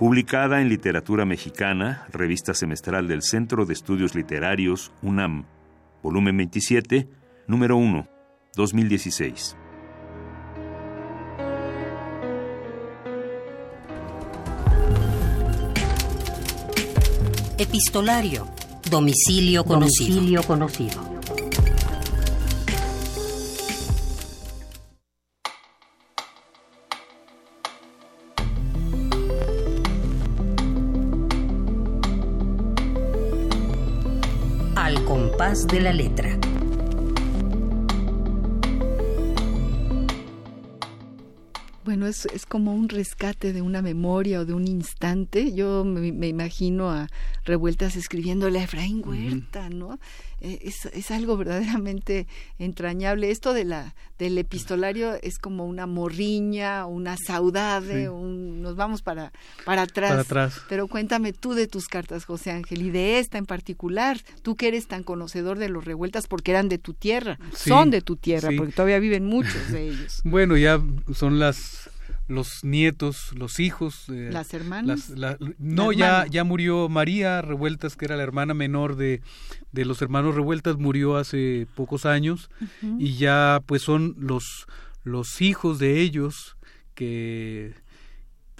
[0.00, 5.44] Publicada en Literatura Mexicana, revista semestral del Centro de Estudios Literarios, UNAM.
[6.02, 7.06] Volumen 27,
[7.46, 8.08] número 1,
[8.56, 9.58] 2016.
[17.58, 18.48] Epistolario.
[18.90, 20.14] Domicilio conocido.
[20.14, 21.09] Domicilio conocido.
[35.50, 36.38] De la letra.
[42.00, 45.52] Bueno, es, es como un rescate de una memoria o de un instante.
[45.52, 47.08] Yo me, me imagino a
[47.44, 49.98] Revueltas escribiéndole a Efraín Huerta, ¿no?
[50.40, 52.26] Eh, es, es, algo verdaderamente
[52.58, 53.30] entrañable.
[53.30, 58.08] Esto de la del epistolario es como una morriña, una saudade, sí.
[58.08, 59.32] un, nos vamos para,
[59.66, 60.10] para atrás.
[60.10, 60.60] Para atrás.
[60.68, 64.18] Pero cuéntame tú de tus cartas, José Ángel, y de esta en particular.
[64.42, 67.90] Tú que eres tan conocedor de los revueltas porque eran de tu tierra, Sí, son
[67.90, 68.56] de tu tierra, sí.
[68.56, 70.22] porque todavía viven muchos de ellos.
[70.30, 70.80] Bueno, ya
[71.12, 71.89] son las
[72.30, 74.08] los nietos, los hijos.
[74.08, 75.10] eh, Las hermanas.
[75.10, 76.26] las- la- no, La ya, hermana.
[76.30, 79.20] ya murió María Revueltas, que era la hermana menor de,
[79.72, 82.48] de los hermanos Revueltas, murió hace pocos años
[82.98, 84.66] y ya pues son los,
[85.04, 86.56] los hijos de ellos
[86.94, 87.74] que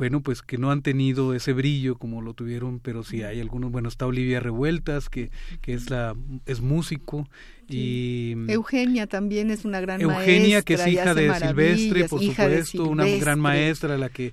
[0.00, 3.70] bueno, pues que no han tenido ese brillo como lo tuvieron, pero sí hay algunos,
[3.70, 5.30] bueno, está Olivia Revueltas, que,
[5.60, 7.28] que es la es músico,
[7.68, 12.26] y Eugenia también es una gran Eugenia, que es maestra hija de Silvestre, por de
[12.28, 14.32] supuesto, una gran maestra, la que,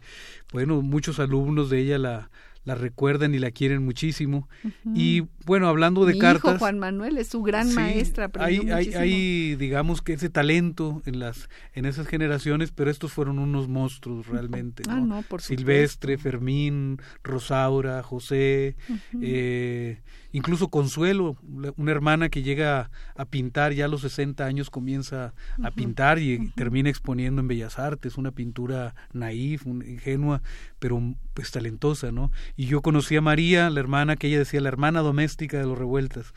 [0.53, 2.29] bueno, muchos alumnos de ella la,
[2.67, 4.49] la recuerdan y la quieren muchísimo.
[4.93, 6.51] Y bueno, hablando de Mi cartas...
[6.51, 8.29] hijo Juan Manuel es su gran Sí, maestra.
[8.39, 13.39] hay, hay, hay, digamos que ese talento en las en esas generaciones, pero estos fueron
[13.39, 14.83] unos monstruos realmente.
[14.89, 15.05] Ah, ¿no?
[15.05, 18.75] no, por Silvestre, Fermín, Rosaura, José,
[19.21, 20.01] eh,
[20.37, 21.35] incluso Consuelo,
[21.77, 25.33] una hermana que llega a pintar ya a los 60 años comienza
[25.63, 30.41] a pintar y termina exponiendo en Bellas Artes una pintura naif, un- ingenua,
[30.79, 31.01] pero
[31.33, 32.31] pues talentosa, ¿no?
[32.55, 35.77] Y yo conocí a María, la hermana que ella decía, la hermana doméstica de los
[35.77, 36.33] revueltas.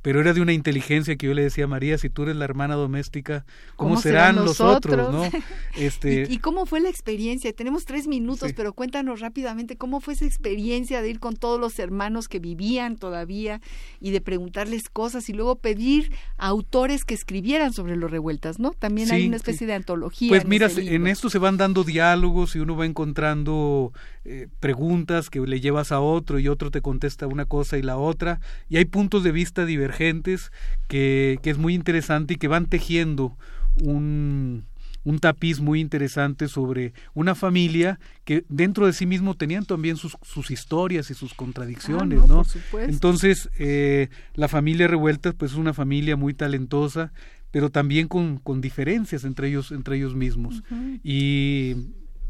[0.00, 2.44] Pero era de una inteligencia que yo le decía a María, si tú eres la
[2.44, 3.44] hermana doméstica,
[3.76, 5.12] ¿cómo, ¿Cómo serán, serán los otros, otros?
[5.12, 5.40] no?
[5.76, 7.52] Este, ¿Y, y cómo fue la experiencia?
[7.52, 8.54] Tenemos tres minutos, Sí.
[8.56, 12.96] pero cuéntanos rápidamente cómo fue esa experiencia de ir con todos los hermanos que vivían
[12.96, 13.60] todavía
[14.00, 18.70] y de preguntarles cosas y luego pedir a autores que escribieran sobre los revueltas, ¿no?
[18.72, 19.42] También hay una sí.
[19.42, 20.28] especie de antología.
[20.28, 23.92] Pues en mira, en esto se van dando diálogos y uno va encontrando
[24.24, 27.96] eh, preguntas que le llevas a otro y otro te contesta una cosa y la
[27.96, 30.52] otra, y hay puntos de vista divergentes
[30.86, 33.36] que, que es muy interesante y que van tejiendo
[33.82, 34.64] un,
[35.04, 40.16] un tapiz muy interesante sobre una familia que dentro de sí mismo tenían también sus,
[40.22, 42.36] sus historias y sus contradicciones, Ah, no, ¿no?
[42.42, 42.90] por supuesto.
[42.90, 47.12] Entonces, eh, la familia Revueltas, pues es una familia muy talentosa,
[47.50, 50.62] pero también con, con diferencias entre ellos, entre ellos mismos.
[51.02, 51.76] Y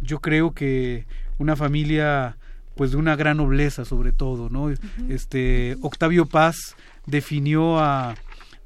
[0.00, 1.06] yo creo que
[1.38, 2.37] una familia
[2.78, 4.72] pues de una gran nobleza sobre todo, ¿no?
[5.08, 6.76] Este Octavio Paz
[7.06, 8.14] definió a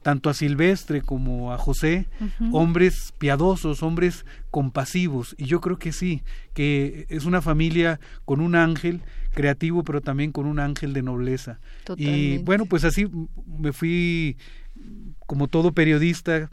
[0.03, 2.09] tanto a Silvestre como a José,
[2.53, 5.35] hombres piadosos, hombres compasivos.
[5.39, 9.01] Y yo creo que sí, que es una familia con un ángel
[9.31, 11.59] creativo, pero también con un ángel de nobleza.
[11.97, 13.09] Y bueno, pues así
[13.47, 14.37] me fui,
[15.27, 16.51] como todo periodista,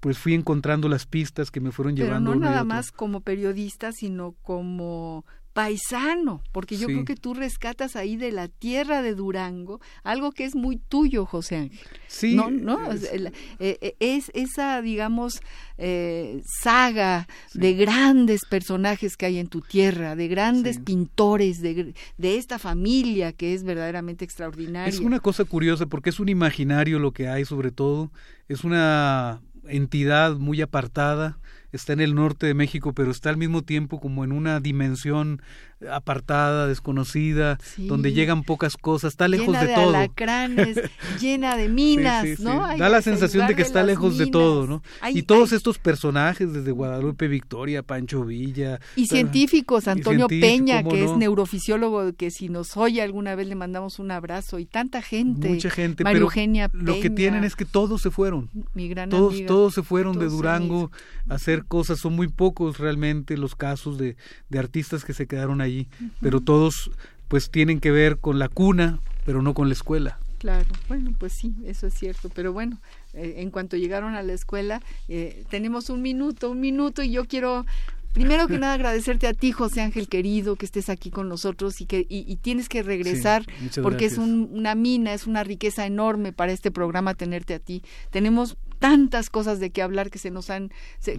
[0.00, 2.30] pues fui encontrando las pistas que me fueron llevando.
[2.30, 5.26] Pero no nada más como periodista, sino como
[5.58, 10.44] paisano, porque yo creo que tú rescatas ahí de la tierra de Durango algo que
[10.44, 11.88] es muy tuyo, José Ángel.
[12.06, 12.36] Sí.
[12.36, 15.40] No, no, es, eh, eh, esa, digamos,
[15.76, 22.36] eh, saga de grandes personajes que hay en tu tierra, de grandes pintores, de, de
[22.36, 24.88] esta familia que es verdaderamente extraordinaria.
[24.88, 28.12] Es una cosa curiosa porque es un imaginario lo que hay sobre todo,
[28.46, 31.36] es una entidad muy apartada,
[31.72, 35.42] está en el norte de México, pero está al mismo tiempo como en una dimensión
[35.90, 39.88] apartada, desconocida, donde llegan pocas cosas, está lejos llena de, todo.
[39.90, 40.80] Alacranes,
[41.20, 42.66] llena de minas, ¿no?
[42.76, 44.82] da la sensación de que está lejos de todo, ¿no?
[45.12, 48.80] y todos estos personajes, desde Guadalupe Victoria, Pancho Villa.
[48.96, 53.98] Y científicos, Antonio Peña, que es neurofisiólogo, que si nos oye alguna vez le mandamos
[53.98, 55.48] un abrazo, y tanta gente.
[55.48, 58.50] Mucha gente, pero Eugenia lo que tienen es que todos se fueron.
[58.74, 60.90] Mi gran todos, todos se fueron de Durango
[61.28, 64.16] a hacer cosas, son muy pocos realmente los casos de,
[64.48, 65.67] de artistas que se quedaron ahí
[66.20, 66.90] pero todos
[67.28, 70.18] pues tienen que ver con la cuna, pero no con la escuela.
[70.38, 72.78] Claro, bueno, pues sí, eso es cierto, pero bueno,
[73.12, 77.24] eh, en cuanto llegaron a la escuela, eh, tenemos un minuto, un minuto y yo
[77.24, 77.66] quiero
[78.12, 81.86] Primero que nada agradecerte a ti, José Ángel querido, que estés aquí con nosotros y
[81.86, 83.44] que y, tienes que regresar
[83.82, 87.82] porque es una mina, es una riqueza enorme para este programa tenerte a ti.
[88.10, 90.70] Tenemos tantas cosas de qué hablar que se nos han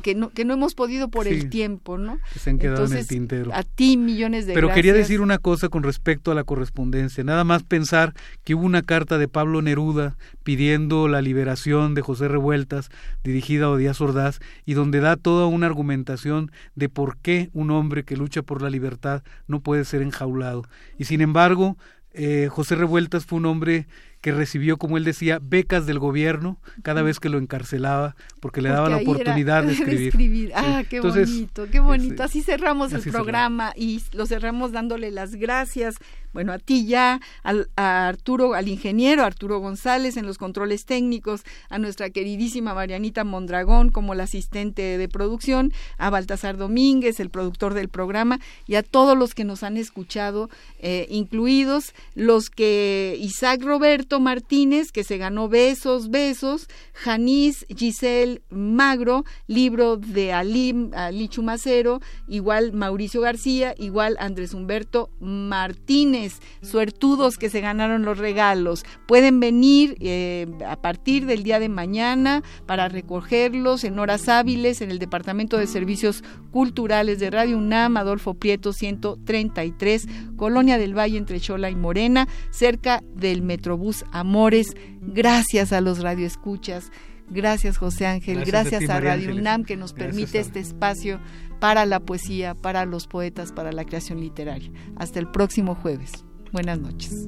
[0.02, 2.20] que no que no hemos podido por el tiempo, ¿no?
[2.34, 3.52] Que se han quedado en el tintero.
[3.54, 7.44] A ti millones de Pero quería decir una cosa con respecto a la correspondencia, nada
[7.44, 12.90] más pensar que hubo una carta de Pablo Neruda pidiendo la liberación de José Revueltas
[13.24, 18.04] dirigida a Díaz Ordaz y donde da toda una argumentación de por qué un hombre
[18.04, 20.64] que lucha por la libertad no puede ser enjaulado.
[20.98, 21.78] Y sin embargo,
[22.12, 23.88] eh, José Revueltas fue un hombre
[24.22, 28.70] que recibió, como él decía, becas del gobierno cada vez que lo encarcelaba, porque le
[28.70, 29.74] daba la oportunidad de
[30.08, 30.52] escribir.
[30.56, 32.24] Ah, qué bonito, qué bonito.
[32.24, 35.96] Así cerramos el programa y lo cerramos dándole las gracias
[36.32, 41.44] bueno, a ti ya, al, a Arturo, al ingeniero Arturo González en los controles técnicos,
[41.70, 47.74] a nuestra queridísima Marianita Mondragón como la asistente de producción, a Baltasar Domínguez, el productor
[47.74, 50.50] del programa, y a todos los que nos han escuchado,
[50.80, 59.26] eh, incluidos los que Isaac Roberto Martínez, que se ganó Besos, Besos, Janice Giselle Magro,
[59.46, 67.62] libro de Ali, Ali Chumacero, igual Mauricio García, igual Andrés Humberto Martínez suertudos que se
[67.62, 68.86] ganaron los regalos.
[69.08, 74.92] Pueden venir eh, a partir del día de mañana para recogerlos en horas hábiles en
[74.92, 81.40] el Departamento de Servicios Culturales de Radio UNAM, Adolfo Prieto 133, Colonia del Valle entre
[81.40, 84.76] Chola y Morena, cerca del Metrobús Amores.
[85.02, 86.92] Gracias a los radioescuchas.
[87.30, 91.20] Gracias José Ángel, gracias, a, Radio UNAM que nos permite este espacio
[91.60, 94.72] para la poesía, para los poetas, para la creación literaria.
[94.96, 96.26] Hasta el próximo jueves.
[96.52, 97.28] Buenas noches.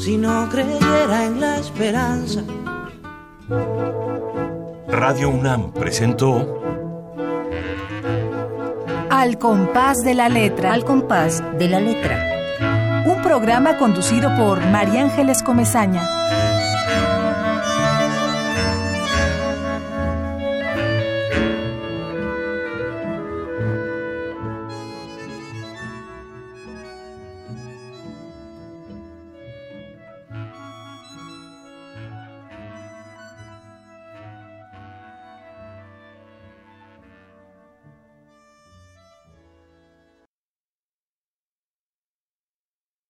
[0.00, 2.42] si no creyera en la esperanza
[4.88, 6.62] Radio UNAM presentó
[9.10, 10.72] Al compás de la letra.
[10.72, 13.04] Al compás de la letra.
[13.04, 16.02] Un programa conducido por María Ángeles Comezaña.